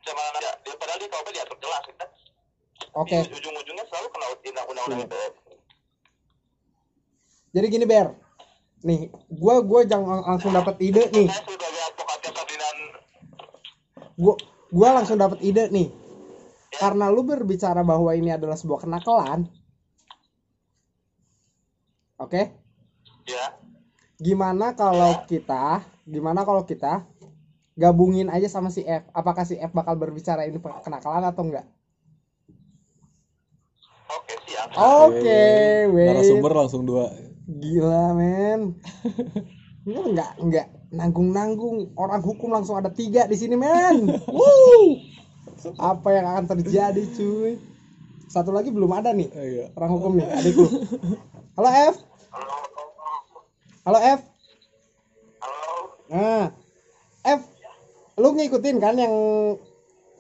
[0.00, 2.08] Pencemaran anak dia padahal di KUHP diatur jelas kan
[2.96, 3.28] Oke.
[3.28, 5.04] Di ujung-ujungnya selalu kena undang-undang Iya.
[5.04, 5.46] ITE
[7.56, 8.12] Jadi gini Ber,
[8.84, 11.32] nih gua gua jangan langsung dapat ide nih,
[14.20, 14.36] gua
[14.68, 15.88] gua langsung dapat ide nih.
[16.76, 19.48] Karena lu berbicara bahwa ini adalah sebuah kenakalan,
[22.20, 22.42] oke?
[23.24, 23.56] ya
[24.20, 27.08] Gimana kalau kita, gimana kalau kita
[27.72, 29.08] gabungin aja sama si F?
[29.16, 31.64] Apakah si F bakal berbicara ini kenakalan atau enggak?
[34.12, 35.40] oke siap Oke,
[35.96, 36.08] wait.
[36.12, 37.08] narasumber langsung dua
[37.46, 38.74] Gila men.
[39.86, 44.10] Enggak enggak nanggung nanggung orang hukum langsung ada tiga di sini men.
[44.36, 44.98] Wuh.
[45.78, 47.54] Apa yang akan terjadi cuy?
[48.26, 50.66] Satu lagi belum ada nih Eh, iya orang hukum nih adikku.
[51.54, 51.96] Halo F.
[52.34, 52.54] halo
[53.86, 54.20] Halo F.
[55.40, 55.74] halo
[56.06, 56.46] Nah,
[57.24, 57.42] F,
[58.14, 59.14] lu ngikutin kan yang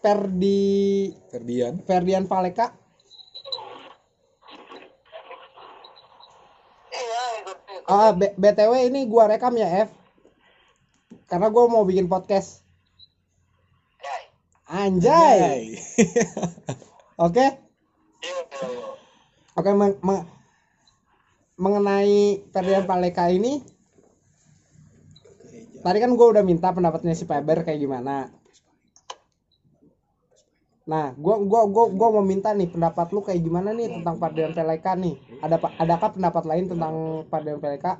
[0.02, 2.74] Ferdi Ferdian Ferdian Paleka?
[6.90, 9.90] iya ikut ikut Ah, B- BTW ini gua rekam ya F.
[11.30, 12.62] Karena gua mau bikin podcast.
[14.02, 14.14] ya
[14.66, 15.78] Anjay.
[17.26, 17.46] Oke.
[18.26, 18.88] iya iya.
[19.56, 20.26] Oke, meng- meng-
[21.56, 23.64] mengenai Ferdian Paleka ini,
[25.80, 28.35] tadi kan gue udah minta pendapatnya si Peber kayak gimana.
[30.86, 34.54] Nah, gua gua gua gua mau minta nih pendapat lu kayak gimana nih tentang Ferdian
[34.54, 35.18] Paleka nih.
[35.42, 37.98] Ada adakah pendapat lain tentang Ferdian Paleka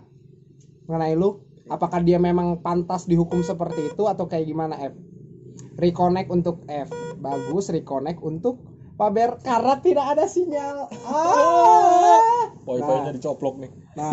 [0.86, 1.42] mengenai lu?
[1.66, 4.94] Apakah dia memang pantas dihukum seperti itu atau kayak gimana F?
[5.82, 6.86] Reconnect untuk F.
[7.18, 8.62] Bagus reconnect untuk
[8.96, 10.88] Paber karena tidak ada sinyal.
[11.04, 12.48] Ah.
[12.64, 13.12] wifi-nya Nah.
[13.12, 14.10] dicoplok nih Nah.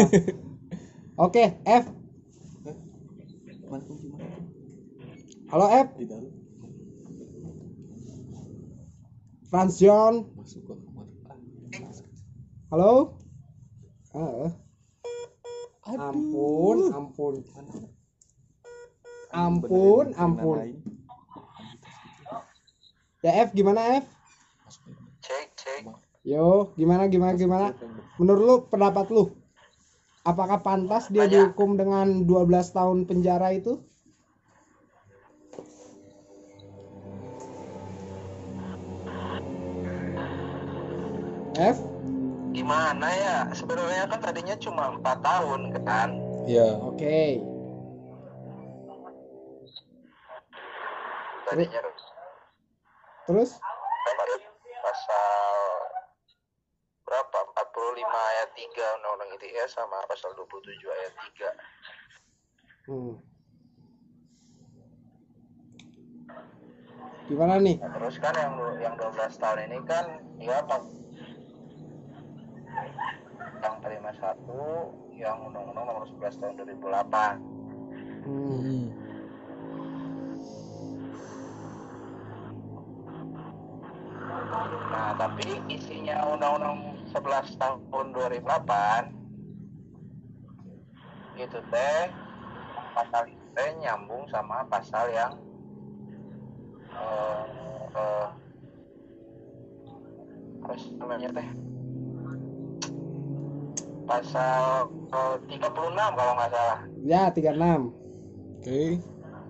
[1.30, 1.86] Oke, F.
[5.54, 5.88] Halo F,
[9.54, 9.70] kamar
[12.74, 13.22] Halo.
[14.18, 14.50] Ah,
[15.86, 17.34] ampun, ampun.
[19.30, 20.58] Ampun, ampun.
[23.22, 24.10] Ya F, gimana F?
[25.22, 25.82] cek cek
[26.26, 27.68] Yo, gimana gimana gimana?
[28.18, 29.38] Menurut lu pendapat lu?
[30.26, 33.86] Apakah pantas dia dihukum dengan 12 tahun penjara itu?
[42.74, 43.38] gimana ya?
[43.54, 46.10] Sebenarnya kan tadinya cuma empat tahun kan?
[46.50, 46.74] Iya.
[46.74, 46.74] Yeah.
[46.82, 46.98] oke.
[46.98, 47.30] Okay.
[51.46, 51.86] tadinya
[53.30, 53.52] terus?
[54.82, 55.62] pasal
[57.06, 57.40] berapa?
[57.54, 61.14] 45 ayat 3 undang-undang ITE sama pasal 27 ayat
[62.90, 63.14] 3 hmm.
[67.30, 67.78] gimana nih?
[67.78, 70.06] Nah, terus kan yang yang 12 tahun ini kan
[70.42, 70.58] ya
[73.64, 78.92] yang terima satu yang undang-undang nomor 11 tahun 2008 hmm.
[84.94, 89.24] Nah tapi isinya undang-undang 11 tahun 2008
[91.40, 92.04] itu teh
[92.94, 95.34] pasal itu teh nyambung sama pasal yang
[96.94, 97.46] eh,
[97.96, 98.28] eh,
[100.62, 101.63] apa sih namanya teh
[104.04, 107.92] pasal eh, 36 kalau nggak salah ya 36
[108.64, 108.96] Oke.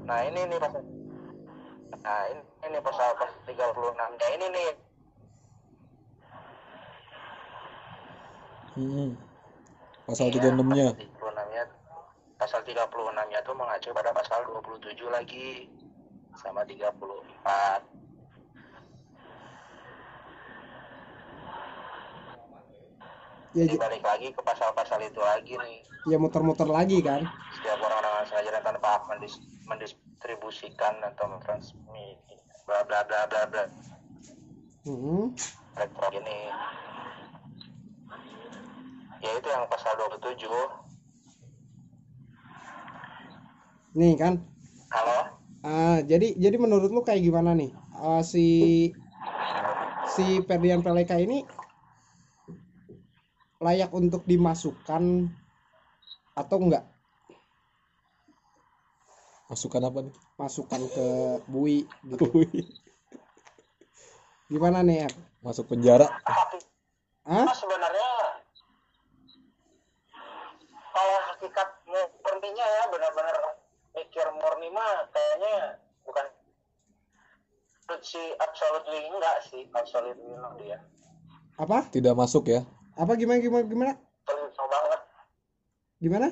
[0.03, 0.81] Nah ini nih pasal
[1.95, 4.69] Nah ini, ini pasal pasal 36 Ya ini nih
[8.73, 9.13] Hmm.
[10.03, 10.87] Pasal Iya, 36-nya.
[10.89, 11.63] Pasal 36-nya
[12.35, 15.69] Pasal 36-nya tuh mengacu pada pasal 27 lagi
[16.33, 16.89] Sama 34
[23.53, 25.77] ya, Jadi j- balik lagi ke pasal-pasal itu lagi nih.
[26.03, 27.23] ya muter-muter lagi kan?
[27.55, 29.33] Setiap orang dengan sengaja dan tanpa hak mendis,
[29.63, 32.17] mendistribusikan atau mentransmit
[32.65, 33.63] bla bla bla bla bla.
[34.83, 35.31] Hmm.
[35.73, 36.37] elektronik ini
[39.19, 40.43] ya itu yang pasal 27
[43.95, 44.33] nih kan?
[44.91, 45.17] Halo?
[45.63, 47.71] Ah, jadi jadi menurut lu kayak gimana nih?
[47.95, 48.91] Ah, si
[50.11, 51.47] si Ferdian Peleka ini
[53.63, 55.31] layak untuk dimasukkan
[56.35, 56.83] atau enggak
[59.47, 60.15] Masukan apa nih?
[60.39, 61.07] masukkan ke
[61.47, 62.25] bui gitu
[64.51, 65.13] gimana nih Ep?
[65.41, 66.07] Masuk penjara.
[67.25, 67.47] Hah?
[67.47, 68.09] Nah, sebenarnya
[70.93, 73.37] kalau hakikat murninya ya benar-benar
[73.97, 76.25] mikir murni mah kayaknya bukan
[78.01, 80.81] si absolutely enggak sih absolutely no dia
[81.57, 82.61] apa Tidak masuk ya.
[82.93, 83.93] Apa gimana gimana gimana?
[84.29, 85.01] Absolutely banget.
[85.97, 86.27] Gimana?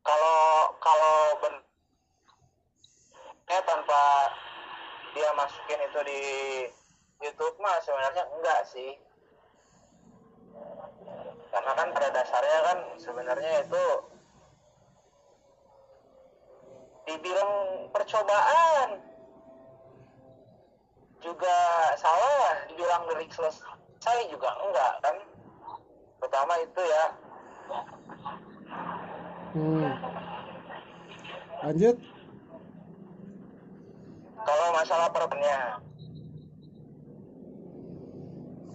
[0.00, 0.40] Kalau
[0.80, 1.54] kalau ben
[3.50, 4.02] ya tanpa
[5.12, 6.22] dia masukin itu di
[7.20, 8.96] YouTube mah sebenarnya enggak sih.
[11.50, 13.84] Karena kan pada dasarnya kan sebenarnya itu
[17.10, 17.52] dibilang
[17.90, 19.09] percobaan
[21.20, 21.56] juga
[22.00, 25.16] salah dibilang dari selesai juga enggak kan?
[26.20, 27.04] Pertama itu ya.
[29.50, 29.90] Hmm.
[31.66, 31.96] lanjut.
[34.40, 35.78] Kalau masalah perbennya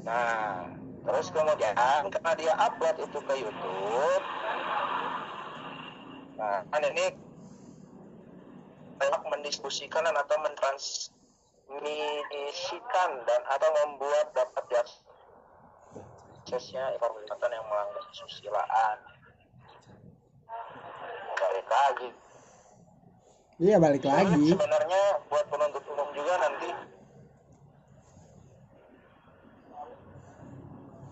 [0.05, 0.69] nah
[1.01, 1.73] terus kemudian
[2.13, 4.23] karena dia upload itu ke YouTube.
[6.37, 7.09] Nah kan ini
[9.01, 10.37] banyak mendiskusikan atau
[11.69, 14.65] mentransmisikan dan atau membuat dapat
[16.45, 18.97] aksesnya informasi yang melanggar kesusilaan.
[21.35, 22.09] Balik lagi.
[23.55, 24.51] Iya balik lagi.
[24.51, 25.01] sebenarnya
[25.31, 26.69] buat penuntut umum juga nanti.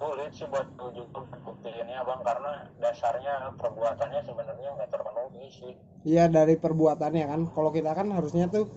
[0.04, 1.08] Sulit sih buat ujuk
[1.48, 5.74] buktiinnya bang karena dasarnya perbuatannya sebenarnya nggak terpenuhi sih.
[6.04, 7.42] Iya dari perbuatannya kan.
[7.56, 8.68] Kalau kita kan harusnya tuh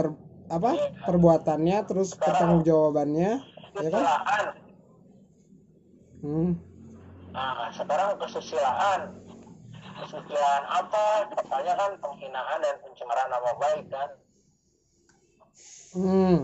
[0.00, 0.16] per
[0.48, 0.70] apa
[1.04, 3.44] perbuatannya terus pertanggungjawabannya
[3.84, 4.04] ya kan?
[6.20, 6.52] Hmm.
[7.30, 9.20] nah sekarang kesusilaan
[10.00, 11.28] kesusilaan apa?
[11.36, 14.10] Misalnya kan penghinaan dan pencemaran nama baik kan?
[15.92, 16.36] Hmm.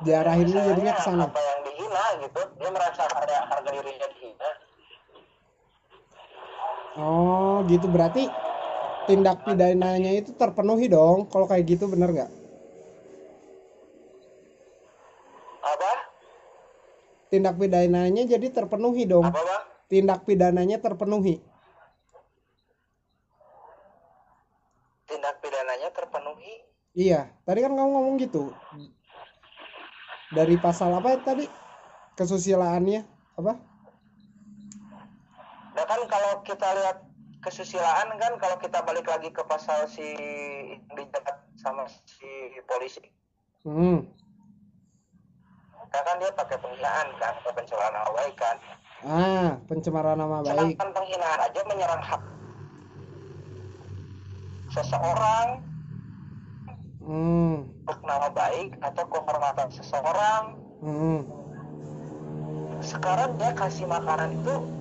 [0.00, 1.26] Diarahinnya jadinya ke sana.
[1.28, 2.40] apa yang dihina gitu.
[2.56, 4.50] Dia merasa harga harga dirinya dihina.
[6.96, 7.86] Oh, gitu.
[7.90, 8.24] Berarti
[9.06, 11.28] tindak pidananya itu terpenuhi dong.
[11.28, 12.30] Kalau kayak gitu bener nggak?
[15.60, 15.92] apa
[17.30, 19.28] Tindak pidananya jadi terpenuhi dong.
[19.28, 21.42] apa bang Tindak pidananya terpenuhi.
[25.10, 28.50] tindak pidananya terpenuhi Iya, tadi kan kamu ngomong gitu.
[30.30, 31.46] Dari pasal apa tadi?
[32.14, 33.02] Kesusilaannya
[33.34, 33.52] apa?
[35.70, 36.98] Nah kan kalau kita lihat
[37.40, 40.04] kesusilaan kan kalau kita balik lagi ke pasal si
[40.92, 42.28] dijabat sama si
[42.68, 43.00] polisi.
[43.64, 44.08] Hmm.
[45.90, 48.56] nah kan dia pakai penghinaan kan atau pencemaran nama baik kan.
[49.04, 50.76] Ah pencemaran nama baik.
[50.76, 52.22] sedangkan penghinaan aja menyerang hak
[54.70, 55.48] seseorang.
[57.00, 57.66] Hmm.
[57.82, 60.44] Untuk nama baik atau kehormatan seseorang.
[60.84, 61.20] Hmm.
[62.80, 64.79] Sekarang dia kasih makanan itu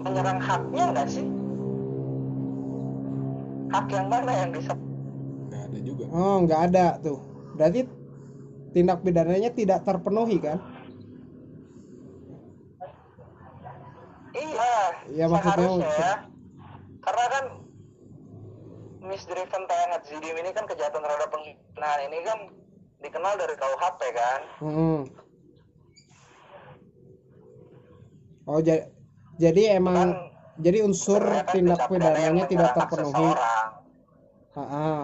[0.00, 1.26] menyerang haknya nggak sih?
[3.70, 4.72] Hak yang mana yang bisa?
[5.46, 6.04] Nggak ada juga.
[6.10, 7.18] Oh nggak ada tuh.
[7.54, 7.80] Berarti
[8.72, 10.58] tindak pidananya tidak terpenuhi kan?
[14.30, 14.74] Iya
[15.10, 16.12] Iya, maksudnya ya
[17.02, 17.44] karena kan
[19.02, 22.38] misdriven tayangat zidim ini kan kejahatan terhadap penghinaan ini kan
[23.00, 24.40] dikenal dari KUHP kan?
[24.62, 25.00] Hmm.
[28.46, 28.86] oh ja-
[29.40, 30.10] jadi emang kan
[30.60, 33.32] jadi unsur kan tindak pidananya tidak terpenuhi.
[33.32, 35.02] Ah, ah.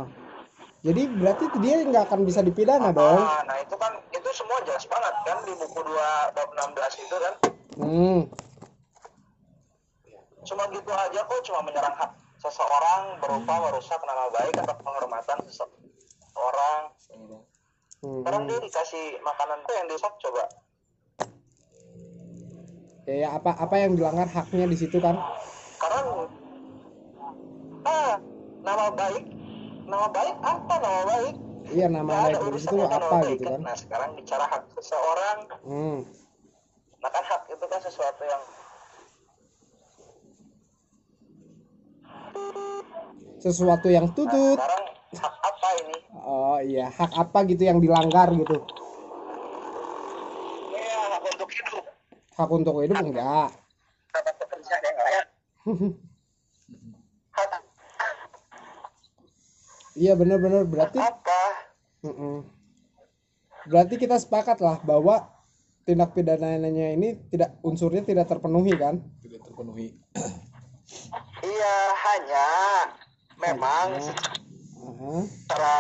[0.85, 4.85] jadi berarti dia nggak akan bisa dipidana dong Ah, nah itu kan itu semua jelas
[4.85, 7.35] banget kan di buku 2 bab 16 itu kan
[7.81, 8.21] hmm.
[10.47, 16.93] cuma gitu aja kok cuma menyerang hak seseorang berupa merusak nama baik atau penghormatan seseorang
[18.05, 18.23] Hmm.
[18.23, 20.45] sekarang dia dikasih makanan tuh yang dirusak coba
[23.07, 25.15] ya, ya apa apa yang dilanggar haknya di situ kan?
[25.79, 26.01] Karena
[27.87, 28.19] ah
[28.67, 29.25] nama baik
[29.87, 31.35] nama baik apa nama baik?
[31.71, 33.61] Iya nama Nggak baik di situ apa baik, gitu kan?
[33.63, 35.39] Nah sekarang bicara hak seseorang.
[35.63, 35.99] Hmm.
[36.97, 38.43] nah kan hak itu kan sesuatu yang
[43.39, 44.59] sesuatu yang nah, tutut.
[44.59, 44.85] sekarang
[45.15, 45.99] hak apa ini?
[46.27, 48.59] Oh iya hak apa gitu yang dilanggar gitu
[50.75, 51.85] Iya, hak untuk hidup
[52.37, 53.49] hak untuk hidup enggak?
[54.13, 55.27] Kata pekerjaan yang layak.
[57.33, 57.51] Hak
[60.03, 61.43] iya bener-bener berarti apa?
[63.67, 65.27] Berarti kita sepakat lah bahwa
[65.89, 69.01] tindak pidananya ini tidak unsurnya tidak terpenuhi kan?
[69.25, 69.97] Tidak terpenuhi.
[71.43, 72.49] Iya hanya
[73.43, 73.99] memang
[75.27, 75.75] secara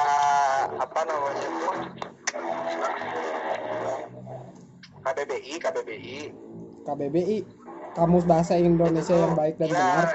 [0.74, 1.68] apa namanya itu?
[5.06, 6.18] KBBI KBBI
[6.86, 7.38] KBBI
[7.98, 10.06] Kamus Bahasa Indonesia yang baik dan ya, benar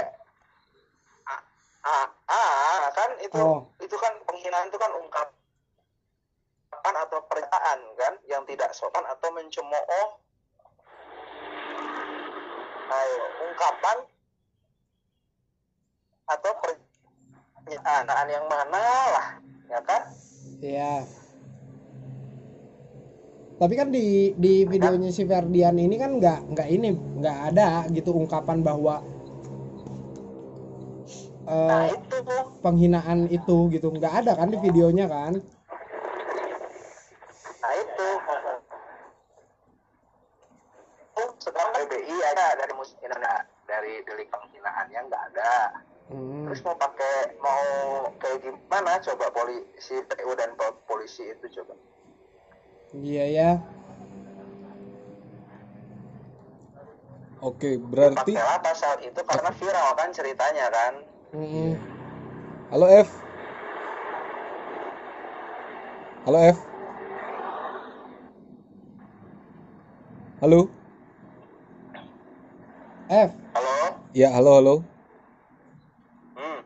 [1.28, 1.42] ah,
[1.84, 3.68] ah, ah, kan itu Oh.
[3.84, 5.34] itu kan penghinaan itu kan ungkapan
[6.96, 10.08] atau pernyataan kan yang tidak sopan atau mencemooh
[12.92, 13.18] ayo
[13.50, 13.98] ungkapan
[16.32, 19.28] atau pernyataan yang mana lah
[19.68, 20.04] ya kan
[20.62, 21.21] Iya.
[23.62, 28.10] Tapi kan di di videonya si Ferdian ini kan nggak nggak ini nggak ada gitu
[28.10, 29.06] ungkapan bahwa
[31.46, 32.16] nah itu
[32.66, 33.94] penghinaan itu gitu.
[33.94, 35.38] Nggak ada kan di videonya kan?
[37.62, 38.10] nah itu.
[41.22, 45.54] Oh, sekarang PBI ada dari musik Indonesia dari delik penghinaannya nggak ada.
[46.12, 46.44] Hmm.
[46.50, 47.64] terus mau pakai mau
[48.18, 48.98] kayak gimana?
[49.06, 51.78] Coba polisi PU dan pol- polisi itu coba
[52.92, 53.50] Iya ya.
[57.42, 59.22] oke berarti pakailah pasal itu?
[59.24, 60.94] Karena viral kan ceritanya kan?
[61.32, 61.72] Mm-mm.
[62.68, 63.10] halo F.
[66.28, 66.58] Halo F.
[70.44, 70.60] Halo?
[73.08, 73.76] F, halo?
[74.12, 74.76] Ya halo halo.
[76.36, 76.60] Hmm.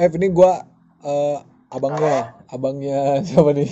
[0.00, 0.64] F ini gua
[1.04, 1.38] eh,
[1.72, 3.70] abangnya abangnya siapa nih?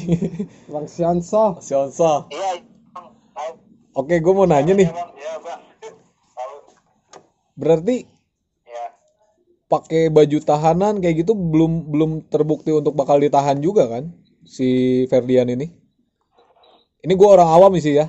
[0.73, 1.61] Bang Sionso.
[1.61, 2.65] Sionsa iya
[2.97, 3.13] Bang.
[3.37, 3.53] Tahu.
[4.01, 4.89] oke gue mau nanya nih.
[4.89, 5.61] Iya, Bang.
[5.85, 5.91] Iya,
[7.61, 8.09] berarti
[8.65, 8.85] ya
[9.69, 14.17] pakai baju tahanan kayak gitu belum belum terbukti untuk bakal ditahan juga kan
[14.49, 15.69] si Ferdian ini?
[17.01, 18.09] Ini gua orang awam sih ya.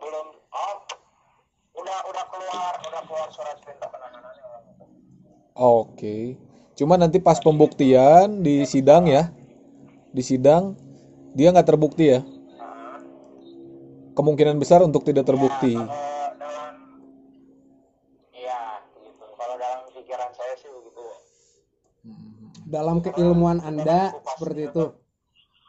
[0.00, 0.26] Belum.
[0.52, 0.76] Oh
[1.80, 4.44] udah udah keluar udah keluar surat perintah penahanannya
[5.56, 6.49] Oke.
[6.80, 9.28] Cuma nanti pas pembuktian di sidang ya,
[10.16, 10.72] di sidang
[11.36, 12.24] dia nggak terbukti ya.
[14.16, 15.76] Kemungkinan besar untuk tidak terbukti.
[15.76, 15.92] kalau
[16.40, 16.72] dalam
[18.32, 21.04] iya gitu kalau dalam pikiran saya sih begitu
[22.64, 24.96] Dalam keilmuan Anda seperti itu.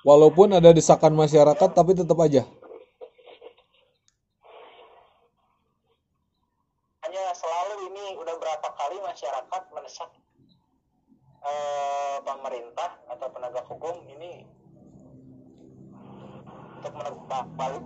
[0.07, 2.47] Walaupun ada desakan masyarakat, tapi tetap aja.
[7.11, 10.07] hanya selalu ini udah berapa kali masyarakat mendesak
[11.43, 14.47] eh, pemerintah atau penegak hukum ini
[16.79, 17.25] untuk menegak
[17.57, 17.83] balik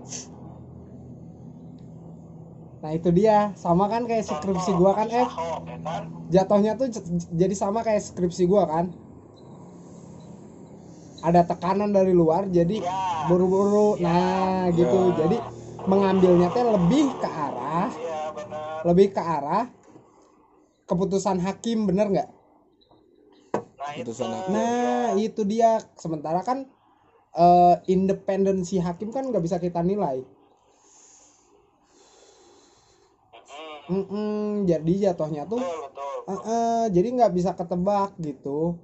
[2.86, 5.26] Nah itu dia, sama kan kayak skripsi gua kan F.
[5.26, 6.01] Ahok, ya kan?
[6.30, 6.93] Jatuhnya tuh
[7.34, 8.93] jadi sama kayak skripsi gua kan.
[11.26, 13.26] Ada tekanan dari luar jadi Ya.
[13.26, 13.97] buru-buru.
[13.97, 15.18] Nah, gitu.
[15.18, 15.26] Ya.
[15.26, 15.38] Jadi
[15.86, 19.70] mengambilnya teh lebih ke arah iya benar lebih ke arah
[20.89, 22.30] keputusan hakim bener nggak
[23.78, 24.53] nah itu Putusan hakim.
[24.53, 26.66] nah itu dia sementara kan
[27.36, 30.24] eh, independensi hakim kan nggak bisa kita nilai.
[33.36, 33.74] Mm-mm.
[33.86, 36.16] Mm-mm, jadi jatuhnya tuh betul betul.
[36.32, 38.80] eh, eh, jadi nggak bisa ketebak gitu.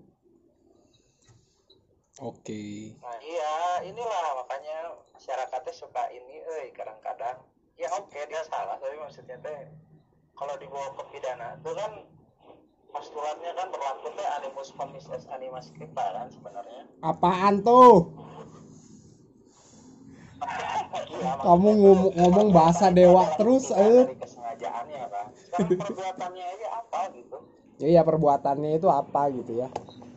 [2.22, 2.94] Oke.
[3.02, 7.42] Nah iya inilah makanya masyarakatnya suka ini eh kadang-kadang.
[7.82, 9.74] Ya oke dia salah tapi maksudnya teh
[10.38, 11.92] kalau dibawa ke pidana itu kan
[12.94, 16.86] postulatnya kan berlaku teh animus commis est animas scripta kan sebenarnya.
[17.02, 18.14] Apaan tuh
[21.42, 24.10] kamu ngomong, ngomong bahasa dewa terus eh.
[24.18, 25.26] Kesengajaannya kan
[25.68, 27.38] perbuatannya aja apa gitu?
[27.82, 29.68] Iya perbuatannya itu apa gitu ya.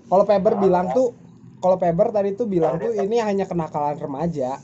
[0.08, 1.16] Kalau Peber bilang tuh
[1.60, 4.60] kalau Peber tadi tuh bilang tuh ini hanya kenakalan remaja.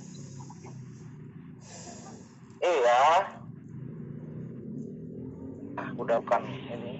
[2.61, 3.00] Iya.
[5.80, 6.94] Ah udah bukan ini.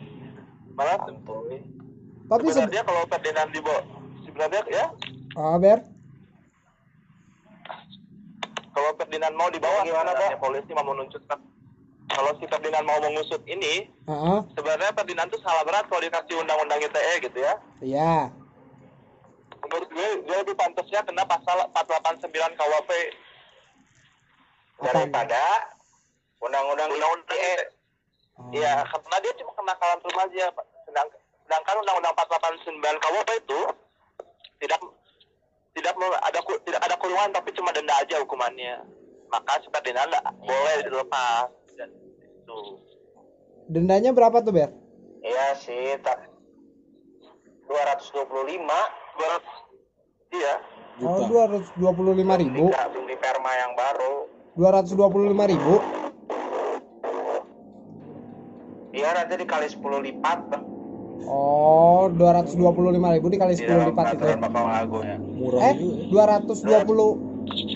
[0.73, 1.37] Malah tentu
[2.31, 3.83] tapi se- sebenarnya kalau Ferdinand dibawa
[4.23, 4.87] sebenarnya ya?
[5.35, 5.83] Ah, Ber
[8.71, 10.39] kalau Ferdinand mau dibawa gimana pak?
[10.39, 11.39] Polisi mau menunjukkan.
[12.11, 16.83] Kalau si Ferdinand mau mengusut ini Heeh, sebenarnya Ferdinand tuh salah berat kalau dikasih undang-undang
[16.83, 17.55] ITE gitu ya.
[17.79, 18.15] Iya.
[19.63, 22.91] Menurut gue dia lebih pantasnya kena pasal 489 KUHP
[24.83, 25.43] daripada
[26.43, 27.57] undang-undang undang-undang ITE.
[28.41, 28.51] Oh.
[28.51, 30.45] Iya, karena dia cuma kenakalan remaja,
[30.89, 33.61] sedangkan undang-undang 489 KUHP itu
[34.67, 34.81] tidak
[35.75, 38.83] tidak ada tidak ada kurungan tapi cuma denda aja hukumannya.
[39.31, 41.49] Maka seperti denda nggak boleh dilepas.
[41.79, 42.61] Dan itu.
[43.71, 44.75] dendanya berapa tuh Ber?
[45.23, 46.27] Iya sih, tak
[47.71, 50.55] 225 200 iya.
[51.01, 51.63] Oh juta.
[51.79, 52.75] 225 ribu.
[52.75, 54.27] Belum di perma yang baru.
[54.59, 55.75] 225 ribu?
[58.91, 60.70] Iya nanti dikali 10 lipat Bang.
[61.25, 62.57] Oh 225
[63.13, 64.17] ribu dikali di 10 dalam lipat itu.
[64.19, 66.81] Peraturan Bapak Lago ya murah eh juga ya.
[66.85, 67.29] 220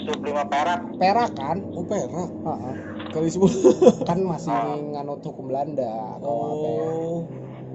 [0.04, 0.80] 25 perak.
[0.96, 1.56] Perak kan?
[1.72, 2.30] Oh perak.
[2.30, 2.74] Heeh.
[3.10, 3.54] kali sepuluh.
[4.08, 4.50] Kan masih
[4.90, 5.86] nganut hukum Belanda
[6.18, 6.82] atau apa ya.
[6.82, 7.18] oh.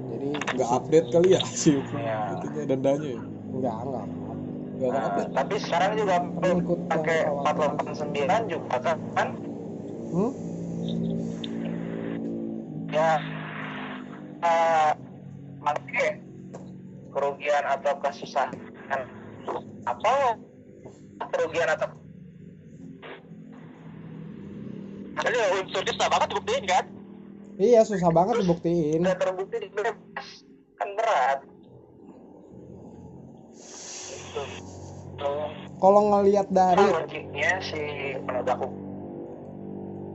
[0.09, 1.41] Jadi nggak update kali ya?
[1.45, 2.17] Si hukum Iya.
[2.35, 3.21] itunya dendanya ya?
[3.49, 4.05] Enggak enggak
[4.69, 5.31] nggak akan Nah, update.
[5.35, 7.71] tapi sekarang juga Ikut pakai yang kawan-kawan.
[7.83, 8.75] 489 juga
[9.11, 9.27] kan?
[10.09, 10.31] Hmm?
[12.89, 13.09] ya
[14.41, 14.91] uh,
[15.59, 16.23] pakai
[17.11, 18.55] kerugian atau kesusahan
[19.85, 20.37] apa
[21.35, 21.89] kerugian atau
[25.19, 26.85] Jadi unsur susah banget buktiin kan?
[27.59, 30.27] iya susah banget dibuktiin Udah terbukti di bebas
[30.79, 31.39] kan berat.
[34.07, 34.41] Itu.
[35.19, 35.51] Tuh.
[35.83, 37.81] kalau ngelihat dari logiknya si
[38.23, 38.63] penegak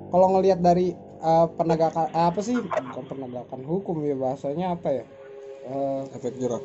[0.08, 5.04] kalau ngelihat dari eh, penegakan apa sih bukan penegakan hukum ya bahasanya apa ya
[5.64, 6.60] Eh, efek jerah.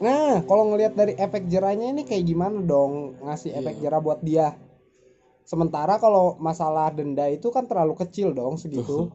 [0.00, 3.18] Nah kalau ngelihat dari efek jerahnya ini kayak gimana dong?
[3.20, 3.82] Ngasih efek Iya.
[3.90, 4.54] jerah buat dia.
[5.42, 9.10] Sementara kalau masalah denda itu kan terlalu kecil dong segitu.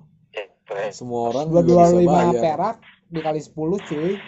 [0.91, 2.75] Semua orang dua dua lima perak
[3.07, 4.19] dikali 10 cuy.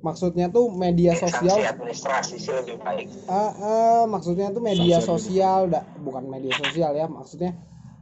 [0.00, 3.04] Maksudnya tuh media Sanksi sosial administrasi sih lebih baik.
[3.28, 7.52] Ah, ah, maksudnya tuh media Sanksi sosial da- bukan media sosial ya maksudnya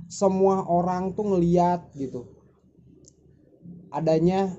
[0.09, 2.25] semua orang tuh ngeliat gitu.
[3.93, 4.57] Adanya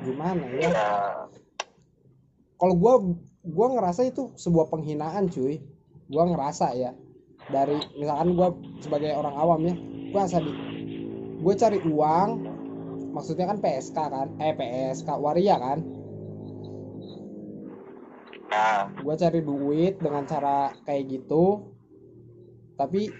[0.00, 0.68] gimana ya?
[0.72, 0.90] Ya,
[2.56, 2.94] kalau gua
[3.44, 5.60] gua ngerasa itu sebuah penghinaan cuy.
[6.08, 6.96] Gua ngerasa ya.
[7.52, 9.76] Dari misalkan gua sebagai orang awam ya
[10.12, 10.52] gua asal di
[11.42, 12.30] gue cari uang
[13.10, 15.82] maksudnya kan PSK kan eh PSK waria kan?
[18.52, 21.74] Nah, gue cari duit dengan cara kayak gitu
[22.78, 23.10] tapi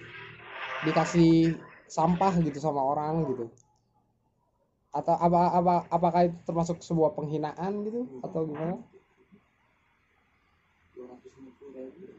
[0.83, 1.55] dikasih
[1.87, 3.45] sampah gitu sama orang gitu.
[4.93, 8.77] Atau apa apa apakah itu termasuk sebuah penghinaan gitu atau gimana?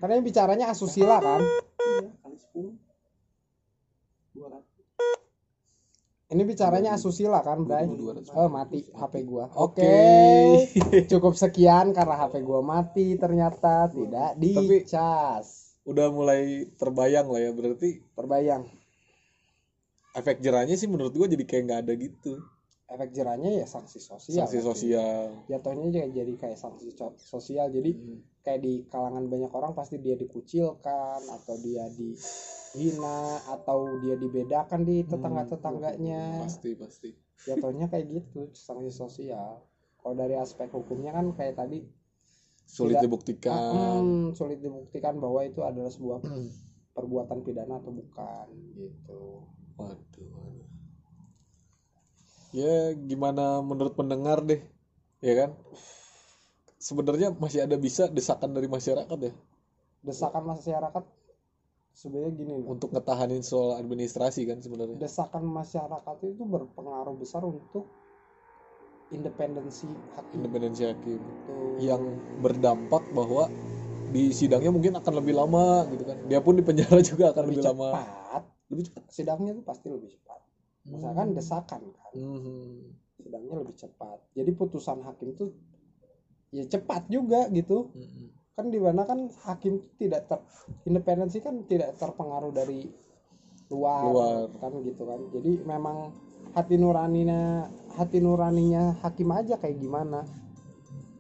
[0.03, 1.41] Karena ini bicaranya asusila kan?
[6.35, 7.87] Ini bicaranya asusila kan Bray?
[8.35, 9.47] Oh mati HP gua.
[9.55, 9.87] Oke.
[9.87, 11.07] Oke.
[11.07, 13.87] cukup sekian karena HP gua mati ternyata.
[13.87, 18.65] Tidak dicas udah mulai terbayang lah ya berarti terbayang.
[20.17, 22.41] efek jerahnya sih menurut gua jadi kayak nggak ada gitu.
[22.85, 24.67] Efek jerahnya ya sanksi sosial sanksi kan.
[24.71, 25.23] sosial.
[25.51, 27.67] Jatuhnya juga jadi kayak sanksi sosial.
[27.73, 27.91] Jadi
[28.45, 35.03] kayak di kalangan banyak orang pasti dia dikucilkan atau dia dihina atau dia dibedakan di
[35.03, 37.11] tetangga tetangganya pasti pasti.
[37.45, 39.65] Jatuhnya kayak gitu sanksi sosial.
[39.99, 41.83] Kalau dari aspek hukumnya kan kayak tadi
[42.75, 44.03] sulit Tidak- dibuktikan.
[44.03, 46.19] Hmm, sulit dibuktikan bahwa itu adalah sebuah
[46.99, 49.47] perbuatan pidana atau bukan gitu.
[49.79, 50.69] Waduh, waduh.
[52.55, 54.63] ya gimana menurut pendengar deh
[55.23, 55.51] ya kan?
[56.79, 59.33] Sebenarnya masih ada bisa desakan dari masyarakat ya?
[60.05, 61.05] Desakan masyarakat
[61.95, 64.99] sebenarnya gini untuk ngetahanin soal administrasi kan sebenarnya?
[64.99, 67.89] Desakan masyarakat itu berpengaruh besar untuk
[69.15, 69.87] independensi
[70.19, 70.37] hakim.
[70.43, 71.21] Independensi hakim.
[71.23, 72.03] Itu yang
[72.43, 73.47] berdampak bahwa
[74.15, 76.17] di sidangnya mungkin akan lebih lama gitu kan.
[76.31, 78.43] Dia pun di penjara juga akan lebih lebih, lama cepat.
[78.71, 79.03] Lebih cepat.
[79.11, 80.41] Sidangnya itu pasti lebih cepat.
[80.91, 82.13] Misalkan desakan kan.
[82.15, 83.03] Mhm.
[83.15, 84.19] sidangnya lebih cepat.
[84.37, 85.49] Jadi putusan hakim itu
[86.53, 87.91] ya cepat juga gitu.
[87.95, 88.27] Mhm.
[88.55, 90.39] kan di mana kan hakim itu tidak ter
[90.87, 92.87] independensi kan tidak terpengaruh dari
[93.67, 94.47] luar, Luar.
[94.63, 95.21] kan gitu kan.
[95.35, 96.15] Jadi memang
[96.53, 100.29] hati nuraninya hati nuraninya hakim aja kayak gimana?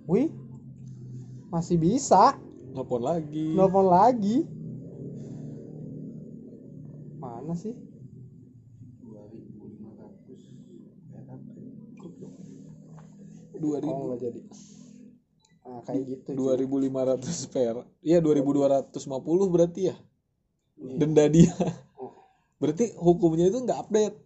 [0.04, 0.28] Wih
[1.48, 2.36] masih bisa.
[2.74, 3.54] Nelpon lagi.
[3.54, 4.44] Nelfon lagi.
[7.16, 7.72] Mana sih?
[13.64, 14.40] 2000 oh nggak jadi.
[15.64, 16.38] Nah kayak gitu Ji.
[16.68, 17.76] 2500 per.
[18.04, 19.96] Iya 2250 berarti ya.
[20.74, 20.96] Iya.
[21.00, 21.54] denda dia.
[21.94, 22.12] Oh.
[22.58, 24.16] berarti hukumnya itu nggak update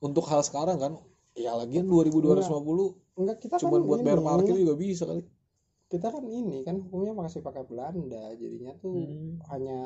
[0.00, 0.92] untuk hal sekarang kan
[1.36, 5.22] ya lagian 2250 enggak kita cuman kan buat bayar ini, parkir juga bisa kali.
[5.90, 9.42] Kita kan ini kan hukumnya masih pakai Belanda jadinya tuh Hmm.
[9.50, 9.78] hanya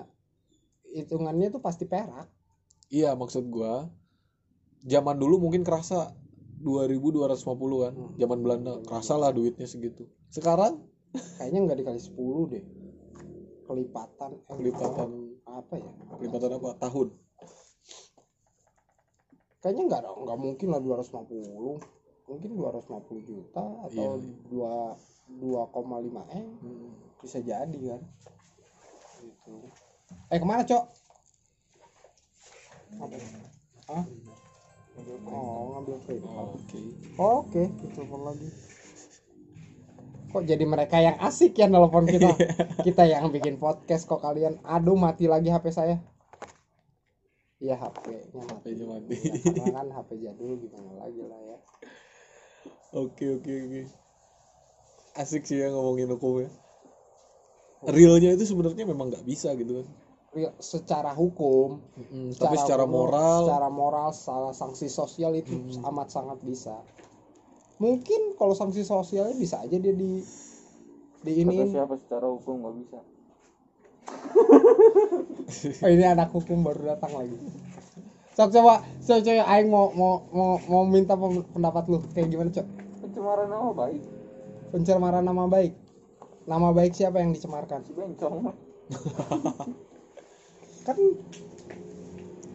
[0.86, 2.28] hitungannya tuh pasti perak.
[2.88, 3.88] Iya maksud gua
[4.84, 6.12] zaman dulu mungkin kerasa
[6.60, 7.44] 2250
[7.82, 8.12] kan Hmm.
[8.16, 10.06] zaman Belanda kerasa lah duitnya segitu.
[10.28, 10.80] Sekarang?
[11.38, 12.64] Kayaknya nggak dikali 10 deh.
[13.64, 15.08] Kelipatan eh, Kelipatan.
[15.44, 15.90] apa ya?
[16.18, 16.70] Kelipatan apa?
[16.78, 17.08] Tahun
[19.64, 24.28] kayaknya nggak dong nggak mungkin lah 250 mungkin 250 juta atau Iya.
[24.52, 24.72] dua
[25.40, 26.44] 2,5 m.
[26.60, 26.92] Hmm.
[27.24, 28.00] bisa jadi kan?
[29.24, 29.54] Gitu.
[30.28, 30.84] Eh ke mana cok?
[33.00, 33.16] Apa?
[33.88, 34.04] Hah?
[35.32, 36.80] oh ngambil print oke.
[37.16, 37.62] Oke
[37.96, 38.48] telepon lagi.
[40.28, 42.36] Kok jadi mereka yang asik ya nelpon kita?
[42.86, 44.60] Kita yang bikin podcast kok kalian.
[44.60, 46.04] Aduh mati lagi HP saya
[47.64, 49.16] iya HP-nya mati HP-nya mati.
[49.16, 51.58] Ya, karena kan HP jadul gimana lagi lah ya
[52.94, 53.82] Oke oke oke.
[55.18, 56.50] Asik sih ya ngomongin hukum ya.
[57.88, 59.86] Realnya itu sebenarnya memang nggak bisa gitu kan.
[60.34, 61.78] Real- secara hukum
[62.34, 65.54] Tapi secara hukum, moral, secara moral salah sanksi sosial itu
[65.86, 66.74] amat sangat bisa
[67.78, 70.22] mungkin kalau sanksi sosialnya bisa aja dia di
[71.24, 72.98] di Kata ini siapa secara hukum nggak bisa
[75.84, 77.36] oh, ini anak hukum baru datang lagi
[78.34, 81.14] Cok coba, coba coba aing mau mau mau mau minta
[81.54, 82.66] pendapat lu kayak gimana, Cok?
[82.98, 84.02] pencemaran nama baik
[84.74, 85.70] Pencemaran nama baik.
[86.50, 87.86] Nama baik siapa yang dicemarkan?
[87.86, 88.42] si bencong
[90.90, 90.98] Kan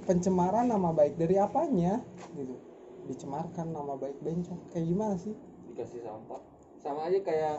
[0.04, 2.04] pencemaran nama baik dari apanya?
[2.36, 2.60] Gitu.
[3.08, 4.60] Dicemarkan nama baik bencong.
[4.68, 5.32] Kayak gimana sih?
[5.80, 6.44] dikasih sampah
[6.84, 7.58] sama aja kayak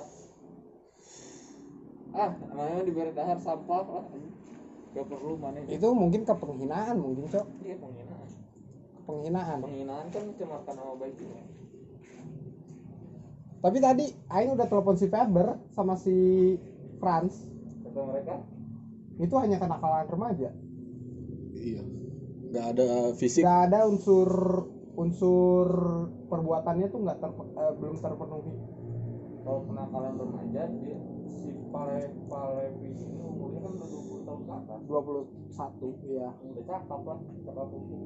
[2.13, 4.05] ah namanya diberi dahar sampah lah
[4.91, 7.47] gak perlu mana Itu mungkin kepenghinaan mungkin, Cok.
[7.61, 8.29] dia penghinaan
[9.01, 9.59] Penghinaan.
[9.61, 11.41] penghinaan kan mencemarkan nama baik juga
[13.61, 16.17] Tapi tadi aing udah telepon si Faber sama si
[16.97, 17.45] Franz.
[17.83, 18.35] kata mereka
[19.17, 20.49] Itu hanya kenakalan remaja.
[21.53, 21.83] iya.
[22.51, 23.43] Nggak ada fisik.
[23.43, 24.31] Gak ada unsur
[24.93, 25.69] unsur
[26.27, 28.55] perbuatannya tuh nggak ter, eh, belum terpenuhi.
[29.41, 33.89] kalau kenakalan remaja dia si pale pale ini umurnya kan udah
[34.45, 34.81] 20 tahun ke atas
[36.09, 36.29] 21 ya.
[36.33, 38.01] udah cakap lah cakap hukum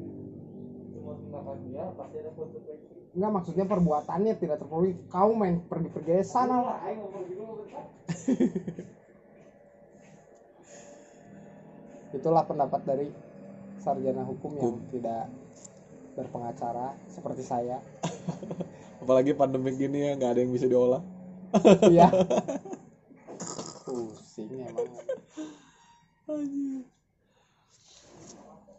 [0.94, 4.98] cuma tindakan dia pasti ada konsekuensi Enggak maksudnya perbuatannya tidak terpenuhi.
[5.06, 6.82] Kau main pergi-pergi aja sana lah.
[6.82, 7.86] ayo ngomong gitu bentar
[12.18, 13.06] Itulah pendapat dari
[13.78, 15.30] sarjana hukum yang tidak
[16.18, 17.78] berpengacara seperti saya.
[19.02, 21.02] Apalagi pandemik gini ya nggak ada yang bisa diolah.
[21.86, 22.10] Iya.
[23.86, 24.90] Pusing emang.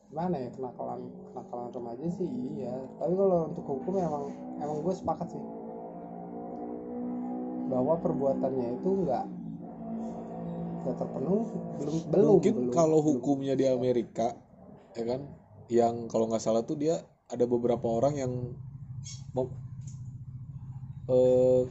[0.09, 2.25] Gimana ya kenakalan kenakalan remaja sih
[2.57, 2.73] iya.
[2.97, 4.25] Tapi kalau untuk hukum emang
[4.57, 5.43] emang gue sepakat sih
[7.65, 9.25] bahwa perbuatannya itu enggak
[10.81, 13.09] enggak terpenuhi belum belum Mungkin belum, kalau belum.
[13.17, 14.37] hukumnya di Amerika,
[14.93, 15.21] ya kan,
[15.69, 18.31] yang kalau nggak salah tuh dia ada beberapa orang yang
[19.33, 19.49] mau
[21.09, 21.65] eh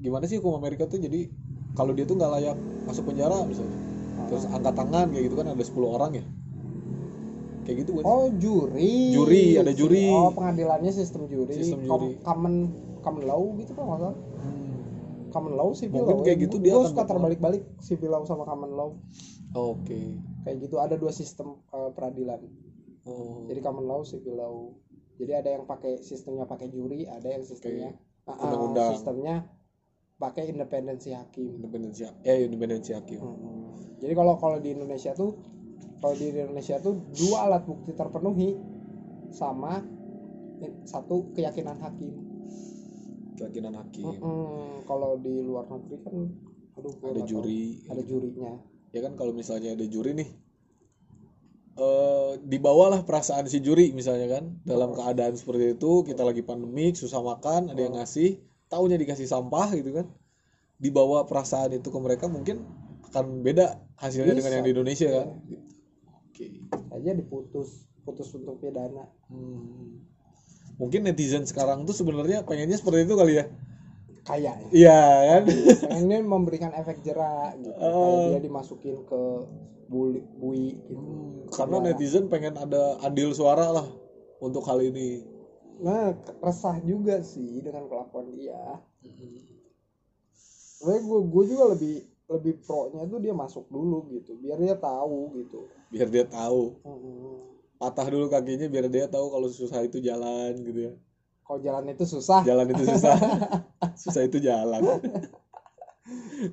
[0.00, 1.28] gimana sih hukum Amerika tuh jadi
[1.76, 2.56] kalau dia tuh nggak layak
[2.88, 3.89] masuk penjara misalnya
[4.26, 6.24] terus angkat tangan kayak gitu kan ada 10 orang ya
[7.62, 8.04] kayak gitu sih?
[8.04, 9.12] Oh juri.
[9.12, 10.08] Juri, ada juri.
[10.08, 11.54] Oh pengadilannya sistem juri.
[11.54, 12.20] Sistem Com- juri.
[12.20, 12.54] Common
[12.98, 14.16] common law gitu kan nggak salah.
[14.40, 14.72] Hmm.
[15.30, 16.44] common law civil Mungkin law kayak ya.
[16.44, 18.90] gitu dia gua suka terbalik-balik civil law sama common law
[19.52, 20.00] oke
[20.42, 22.42] kayak gitu ada dua sistem eh, peradilan
[23.04, 23.46] oh.
[23.46, 24.54] jadi common law civil law
[25.16, 28.90] jadi ada yang pakai sistemnya pakai juri ada yang sistemnya Ah, ah, Undang-undang.
[28.92, 29.34] sistemnya
[30.18, 33.70] pakai independensi hakim independensi eh independensi hakim Hmm.
[34.00, 35.36] Jadi kalau kalau di Indonesia tuh
[36.00, 38.56] kalau di Indonesia tuh dua alat bukti terpenuhi
[39.30, 39.84] sama
[40.64, 42.16] i- satu keyakinan hakim.
[43.36, 44.04] Keyakinan hakim.
[44.08, 44.84] Mm-mm.
[44.88, 46.14] kalau di luar negeri kan
[46.80, 47.84] aduh ada juri.
[47.92, 48.52] Ada jurinya.
[48.90, 50.30] Ya kan kalau misalnya ada juri nih
[51.80, 54.44] eh dibawalah perasaan si juri misalnya kan.
[54.64, 58.40] Dalam keadaan seperti itu kita lagi pandemik susah makan ada yang ngasih
[58.72, 60.08] taunya dikasih sampah gitu kan.
[60.80, 62.64] Dibawa perasaan itu ke mereka mungkin
[63.12, 65.28] akan beda hasilnya dengan yang di Indonesia kan?
[66.26, 66.46] Oke.
[66.90, 69.04] Aja diputus putus untuk pidana.
[69.28, 70.00] Hmm.
[70.80, 73.44] mungkin netizen sekarang tuh sebenarnya pengennya seperti itu kali ya?
[74.24, 74.68] Kayaknya.
[74.72, 75.42] Iya kan?
[75.92, 78.32] Pengennya memberikan efek jerak gitu Oh.
[78.32, 79.22] kayak dia dimasukin ke
[79.86, 81.04] buli bui gitu.
[81.52, 81.92] Karena Ya.
[81.92, 83.86] netizen pengen ada adil suara lah
[84.40, 85.20] untuk hal ini.
[85.84, 88.80] Nah resah juga sih dengan kelakuan dia.
[90.32, 91.94] Sebenarnya gue gue juga lebih
[92.30, 95.66] lebih pro nya tuh dia masuk dulu gitu biar dia tahu gitu.
[95.90, 96.78] Biar dia tahu.
[96.86, 97.58] Mm-mm.
[97.80, 100.92] patah dulu kakinya biar dia tahu kalau susah itu jalan gitu ya.
[101.42, 102.46] Kalau jalan itu susah.
[102.46, 103.16] Jalan itu susah.
[104.06, 104.80] Susah itu jalan.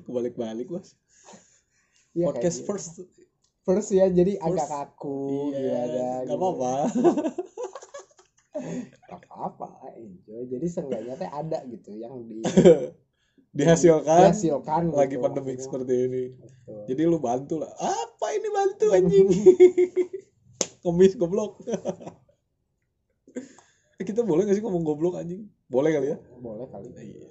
[0.08, 0.98] Kebalik-balik mas.
[2.16, 2.66] Iya, kayak podcast gitu.
[2.66, 2.92] first.
[3.62, 4.72] First ya jadi agak First.
[4.72, 6.34] kaku iya gimana nggak gitu.
[6.34, 6.72] apa-apa.
[9.08, 10.42] Gak apa-apa enjoy.
[10.50, 12.42] Jadi seenggaknya teh ada gitu yang di
[13.50, 15.64] dihasilkan dihasilkan lagi gitu, pandemik maksudnya.
[15.64, 16.80] seperti ini Betul.
[16.86, 19.28] jadi lu bantu lah apa ini bantu anjing
[20.82, 21.60] komis goblok
[23.98, 27.26] Eh, kita boleh gak sih ngomong goblok anjing boleh kali ya boleh kali Iya.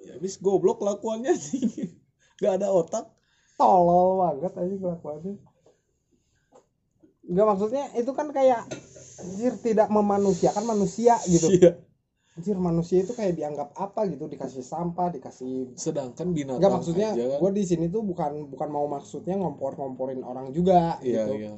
[0.00, 1.66] Ya habis goblok kelakuannya sih.
[2.38, 3.10] Gak ada otak.
[3.54, 5.34] tolol banget aja kelakuannya
[7.26, 8.64] Enggak maksudnya itu kan kayak
[9.18, 11.74] anjir tidak memanusiakan manusia gitu Iya.
[12.38, 17.42] Anjir manusia itu kayak dianggap apa gitu dikasih sampah dikasih Sedangkan binatang Enggak maksudnya kan.
[17.42, 21.34] gue di sini tuh bukan bukan mau maksudnya ngompor-ngomporin orang juga Iya, gitu.
[21.34, 21.52] iya.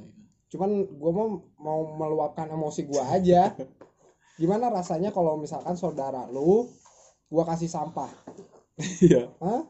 [0.49, 1.29] Cuman gue mau
[1.61, 3.53] mau meluapkan emosi gue aja.
[4.41, 6.65] Gimana rasanya kalau misalkan saudara lu
[7.29, 8.09] gua kasih sampah?
[9.05, 9.29] Iya.
[9.37, 9.69] Hah?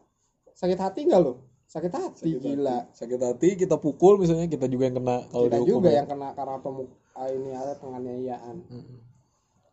[0.55, 1.43] Sakit hati nggak lu?
[1.67, 2.87] Sakit hati Sakit gila.
[2.87, 2.95] hati.
[2.95, 6.01] Sakit hati kita pukul misalnya kita juga yang kena kalau Kita juga ya.
[6.01, 8.57] yang kena karena pemuk ah, ini ada penganiayaan.
[8.71, 8.99] Mm-mm.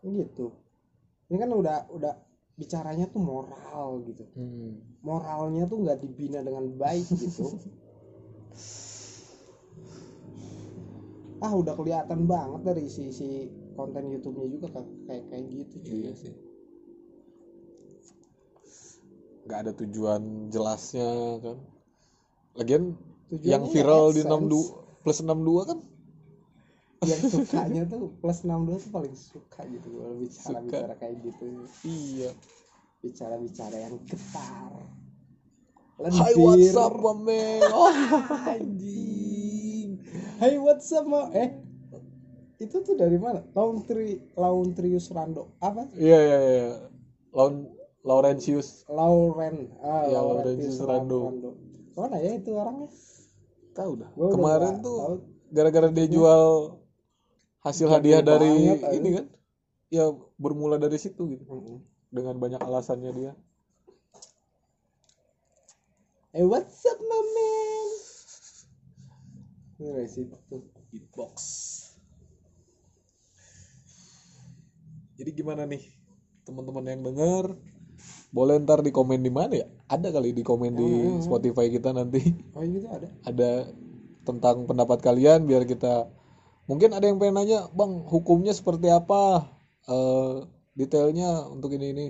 [0.02, 0.50] Gitu.
[1.28, 2.14] Ini kan udah udah
[2.58, 4.26] bicaranya tuh moral gitu.
[4.34, 4.82] Hmm.
[5.04, 7.54] Moralnya tuh nggak dibina dengan baik gitu.
[11.38, 13.46] ah udah kelihatan banget dari isi-isi
[13.78, 15.98] konten YouTube-nya juga kayak kayak, kayak gitu cuy.
[16.02, 16.34] Iya sih.
[19.48, 21.58] Gak ada tujuan jelasnya kan.
[22.58, 22.98] Lagian
[23.30, 24.50] Tujuannya yang ya viral di AdSense.
[24.50, 25.80] 62 plus 62 kan
[27.06, 30.66] yang sukanya tuh plus 62 tuh paling suka gitu kalau bicara Suka.
[30.66, 31.46] bicara kayak gitu
[31.86, 32.32] iya.
[33.00, 34.72] bicara bicara yang getar
[35.98, 36.46] Hai Lendir.
[36.46, 37.62] what's up my man?
[37.74, 37.90] Oh,
[38.54, 39.98] anjing.
[40.38, 41.26] Hai what's up Ma?
[41.34, 41.58] eh
[42.58, 46.70] itu tuh dari mana Laundry Laundrius Rando apa Iya iya iya.
[47.34, 47.66] Laun
[48.06, 51.20] Laurentius Lauren ah, Ya, Laurentius Laurentius Rando.
[51.98, 52.90] mana ya itu orangnya
[53.74, 54.10] tahu dah.
[54.14, 54.98] Gua Kemarin tuh
[55.50, 56.77] gara-gara dia jual
[57.66, 59.26] hasil hadiah dari banget, ini kan.
[59.88, 60.06] Ya
[60.36, 61.44] bermula dari situ gitu.
[61.48, 61.78] Mm-mm.
[62.12, 63.34] Dengan banyak alasannya dia.
[66.38, 67.90] eh what's up my man
[69.80, 70.36] ini dari situ
[70.92, 71.34] Beatbox.
[75.18, 75.82] Jadi gimana nih
[76.46, 77.46] teman-teman yang denger?
[78.30, 79.68] Boleh ntar di komen di mana ya?
[79.90, 81.22] Ada kali di komen di Hmm.
[81.26, 82.22] Spotify kita nanti.
[82.54, 83.52] oh gitu ada ada
[84.28, 86.12] tentang pendapat kalian biar kita
[86.68, 89.48] mungkin ada yang pengen nanya bang hukumnya seperti apa?
[89.88, 90.36] Eh,
[90.78, 92.06] detailnya untuk ini ini.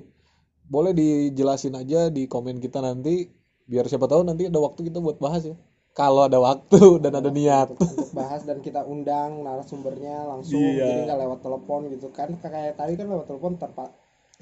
[0.67, 3.31] Boleh dijelasin aja di komen kita nanti
[3.63, 5.55] biar siapa tahu nanti ada waktu kita buat bahas ya.
[5.95, 7.73] Kalau ada waktu dan ada niat.
[7.73, 10.84] untuk, untuk bahas dan kita undang narasumbernya langsung Iya.
[10.84, 12.35] jadi nggak lewat telepon gitu kan.
[12.41, 13.85] Kayak tadi kan lewat telepon terpa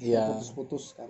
[0.02, 0.26] iya.
[0.32, 1.08] terputus-putus kan.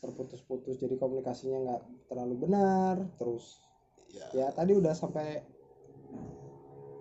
[0.00, 3.60] Terputus-putus jadi komunikasinya nggak terlalu benar terus
[4.10, 4.26] Iya.
[4.34, 5.38] ya tadi udah sampai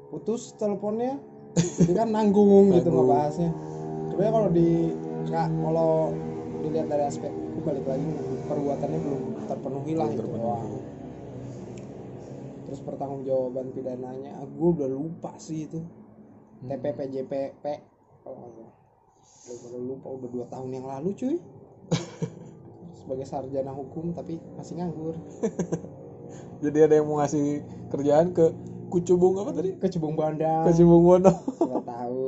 [0.10, 1.18] putus teleponnya
[1.56, 3.08] jadi kan nanggung gitu Nanggung.
[3.08, 3.50] ngebahasnya
[4.10, 4.70] sebenarnya kalau di
[5.30, 5.92] Kak, kalau
[6.60, 8.08] dilihat dari aspek itu balik lagi
[8.44, 10.70] perbuatannya belum terpenuhi lah itu doang.
[12.66, 15.78] Terus pertanggungjawaban pidananya gue udah lupa sih itu.
[15.78, 16.68] Hmm.
[16.68, 17.62] TPPJP
[18.24, 18.74] kalau nggak salah.
[19.46, 21.36] Udah- udah lupa udah dua tahun yang lalu cuy.
[23.00, 25.14] Sebagai sarjana hukum tapi masih nganggur.
[26.64, 28.50] Jadi ada yang mau ngasih kerjaan ke
[28.90, 29.78] kucubung apa tadi?
[29.78, 32.26] Kecubung bandang kucubung wono nggak tahu.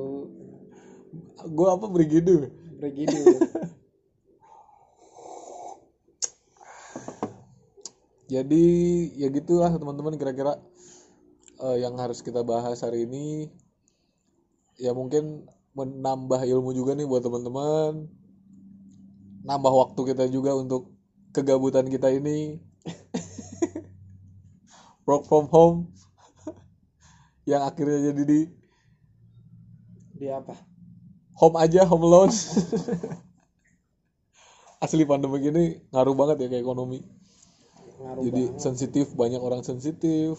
[1.51, 2.53] Gue apa brigidu?
[2.77, 3.17] Begitu
[8.31, 8.63] jadi
[9.19, 10.55] ya gitulah teman-teman kira-kira
[11.59, 13.51] eh, yang harus kita bahas hari ini.
[14.79, 18.07] Ya mungkin menambah ilmu juga nih buat teman-teman.
[19.43, 20.95] Nambah waktu kita juga untuk
[21.35, 22.63] kegabutan kita ini.
[25.07, 25.91] Work from home
[27.49, 28.41] yang akhirnya jadi di
[30.21, 30.53] dia apa?
[31.41, 32.29] Home aja home alone.
[34.85, 37.01] Asli pandemi ini ngaruh banget ya ke ekonomi.
[38.01, 38.61] Ngaruh jadi banget.
[38.61, 40.37] sensitif banyak orang sensitif.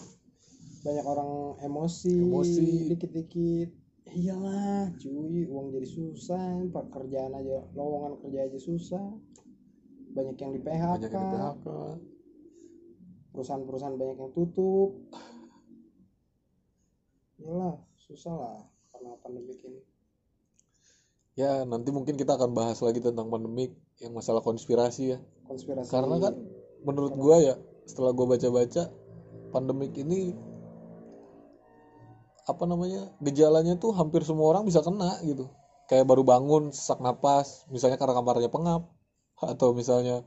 [0.83, 2.95] Banyak orang emosi Emosi.
[2.95, 3.69] dikit-dikit.
[4.03, 9.03] Iyalah cuy uang jadi susah pekerjaan aja lowongan kerja aja susah.
[10.13, 11.67] Banyak yang di PHK, banyak yang di PHK
[13.33, 15.09] perusahaan-perusahaan banyak yang tutup
[17.41, 18.57] iyalah susah lah
[18.93, 19.81] karena pandemi ini.
[21.33, 25.19] Ya nanti mungkin kita akan bahas lagi tentang pandemik yang masalah konspirasi ya.
[25.49, 25.89] Konspirasi.
[25.89, 26.33] Karena kan
[26.85, 27.55] menurut gua ya
[27.89, 28.93] setelah gua baca-baca
[29.49, 30.37] pandemik ini
[32.43, 35.49] apa namanya gejalanya tuh hampir semua orang bisa kena gitu.
[35.89, 38.93] Kayak baru bangun sesak napas misalnya karena kamarnya pengap
[39.41, 40.21] atau misalnya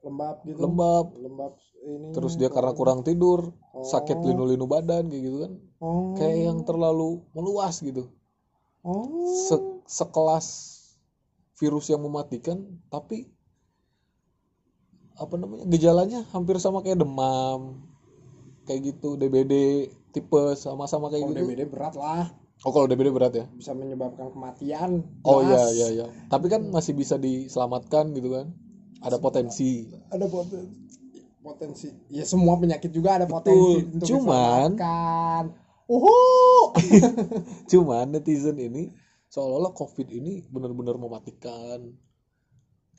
[0.00, 0.58] lembab gitu.
[0.60, 1.04] Lembab.
[1.20, 1.52] Lembab
[1.84, 3.52] ini terus dia karena kurang tidur
[3.84, 4.24] sakit Oh.
[4.24, 5.52] linu-linu badan kayak gitu kan.
[5.78, 6.16] Oh.
[6.16, 8.08] Kayak yang terlalu meluas gitu.
[8.80, 9.04] Oh.
[9.44, 10.46] Se- sekelas
[11.54, 12.58] virus yang mematikan
[12.88, 13.28] tapi
[15.14, 17.86] apa namanya gejalanya hampir sama kayak demam
[18.66, 21.44] kayak gitu DBD tipes sama-sama kayak kalau gitu.
[21.46, 22.32] DBD berat lah.
[22.64, 23.44] Oh kalau DBD berat ya?
[23.52, 25.70] Bisa menyebabkan kematian oh iya jelas.
[25.70, 26.06] iya iya.
[26.26, 28.50] Tapi kan masih bisa diselamatkan gitu kan?
[29.04, 29.84] Ada potensi.
[30.08, 30.83] Ada potensi
[31.44, 31.92] potensi.
[32.08, 33.36] Ya semua penyakit juga ada Betul.
[33.36, 35.44] potensi untuk Cuman- diselamatkan.
[35.84, 36.16] Uhu!
[37.70, 38.88] Cuman netizen ini
[39.28, 41.92] seolah-olah covid ini benar-benar mematikan.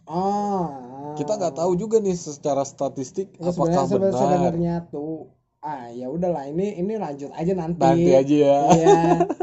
[0.06, 1.18] Ah.
[1.18, 4.22] Kita nggak tahu juga nih secara statistik Ya, apakah sebenarnya seben- benar.
[4.22, 5.34] sebenarnya tuh
[5.66, 7.82] ah ya udahlah ini ini lanjut aja nanti.
[7.82, 8.58] Nanti aja ya.
[8.70, 9.00] Iya,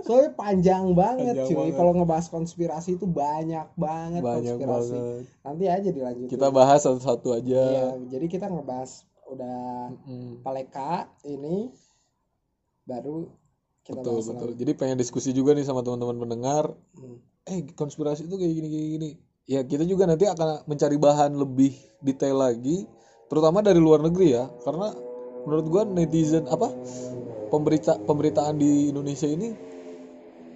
[0.06, 1.70] soalnya panjang banget Panjang cuy.
[1.74, 4.94] Kalau ngebahas konspirasi itu banyak banget banyak konspirasi.
[4.94, 5.22] banget.
[5.42, 6.30] Nanti aja dilanjutin.
[6.30, 7.62] kita bahas satu-satu aja.
[7.66, 9.58] Iya, jadi kita ngebahas udah
[10.06, 11.72] Mm, paleka ini
[12.84, 13.30] baru
[13.82, 14.48] kita betul bahas betul.
[14.52, 14.58] lagi.
[14.60, 16.70] jadi pengen diskusi juga nih sama teman-teman pendengar.
[16.94, 17.18] Hmm.
[17.42, 19.10] eh konspirasi itu kayak gini gini gini.
[19.42, 22.86] Ya kita juga nanti akan mencari bahan lebih detail lagi
[23.26, 24.46] terutama dari luar negeri ya.
[24.62, 24.94] Karena
[25.46, 26.70] menurut gua netizen apa
[27.50, 29.54] pemberita pemberitaan di Indonesia ini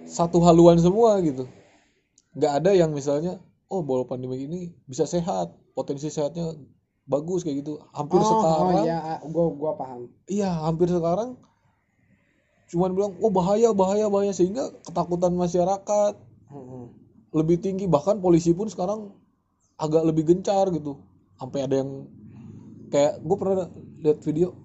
[0.07, 1.45] satu haluan semua gitu
[2.37, 6.55] nggak ada yang misalnya oh bahwa pandemi ini bisa sehat potensi sehatnya
[7.07, 10.11] bagus kayak gitu hampir Oh, sekarang oh iya, gua gua paham.
[10.27, 11.39] Iya, hampir sekarang
[12.67, 16.13] cuman bilang, "Oh, bahaya, bahaya, bahaya" sehingga ketakutan masyarakat
[16.47, 16.87] Hmm.
[17.35, 19.11] lebih tinggi bahkan polisi pun sekarang
[19.75, 20.95] agak lebih gencar gitu.
[21.35, 22.07] Sampai ada yang
[22.91, 23.67] kayak gue pernah
[23.99, 24.55] lihat video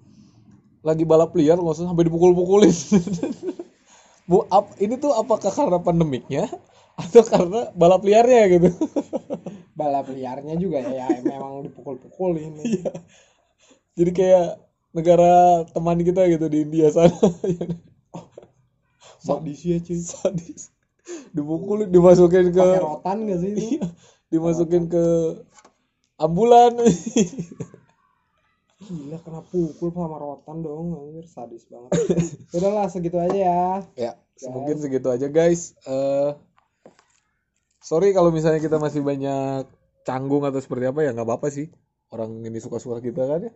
[0.83, 2.71] lagi balap liar maksudnya sampai dipukul-pukulin.
[4.29, 6.47] Bu, ap- ini tuh apakah karena pandemiknya
[6.95, 8.69] atau karena balap liarnya gitu?
[9.79, 12.53] Balap liarnya juga ya, ya memang dipukul-pukulin.
[12.63, 12.91] Iya.
[13.97, 14.47] Jadi kayak
[14.93, 17.13] negara teman kita gitu di India sana.
[19.23, 19.97] Sadis ya cuy.
[20.03, 20.61] sadis
[21.35, 23.67] dipukulin dimasukin ke Pakai rotan gak sih itu?
[23.75, 23.85] iya,
[24.31, 25.03] dimasukin ke
[26.17, 26.73] ambulan
[28.83, 31.91] Gila kena pukul sama rotan dong anjir sadis banget.
[32.57, 33.65] Udahlah segitu aja ya.
[33.95, 34.11] ya
[34.49, 36.31] mungkin segitu aja guys Eh
[37.79, 39.67] sorry kalau misalnya kita masih banyak
[40.03, 41.71] canggung atau seperti apa ya nggak apa-apa sih
[42.11, 43.51] orang ini suka-suka kita kan ya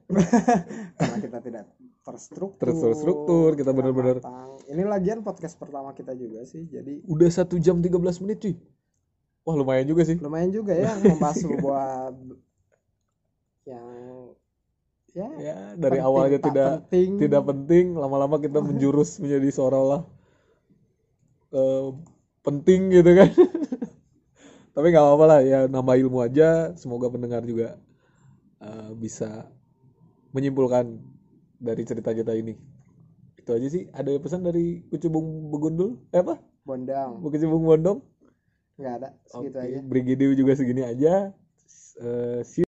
[0.98, 1.64] Karena kita tidak
[2.08, 2.72] terstruktur.
[2.72, 4.64] Terstruktur, kita matang.
[4.72, 6.64] Ini lagian podcast pertama kita juga sih.
[6.64, 8.56] Jadi udah satu jam 13 menit cuy
[9.48, 12.12] wah lumayan juga sih lumayan juga ya membahas sebuah
[13.72, 13.88] yang
[15.18, 17.10] ya, ya dari penting, awalnya tidak penting.
[17.18, 20.02] tidak penting lama-lama kita menjurus menjadi seolah-olah
[21.54, 21.88] eh,
[22.46, 23.30] penting gitu kan.
[24.78, 27.82] Tapi nggak apa-apa lah ya nambah ilmu aja semoga pendengar juga
[28.62, 29.50] eh, bisa
[30.38, 31.02] menyimpulkan
[31.58, 32.54] dari cerita kita ini.
[33.42, 35.98] Itu aja sih ada pesan dari kucubung begundul?
[36.14, 36.38] Eh apa?
[36.62, 38.00] Bondang kucubung bondong?
[38.78, 39.80] Nggak ada segitu Oke, aja.
[39.82, 41.34] Brigidiu juga segini aja.
[42.46, 42.67] See you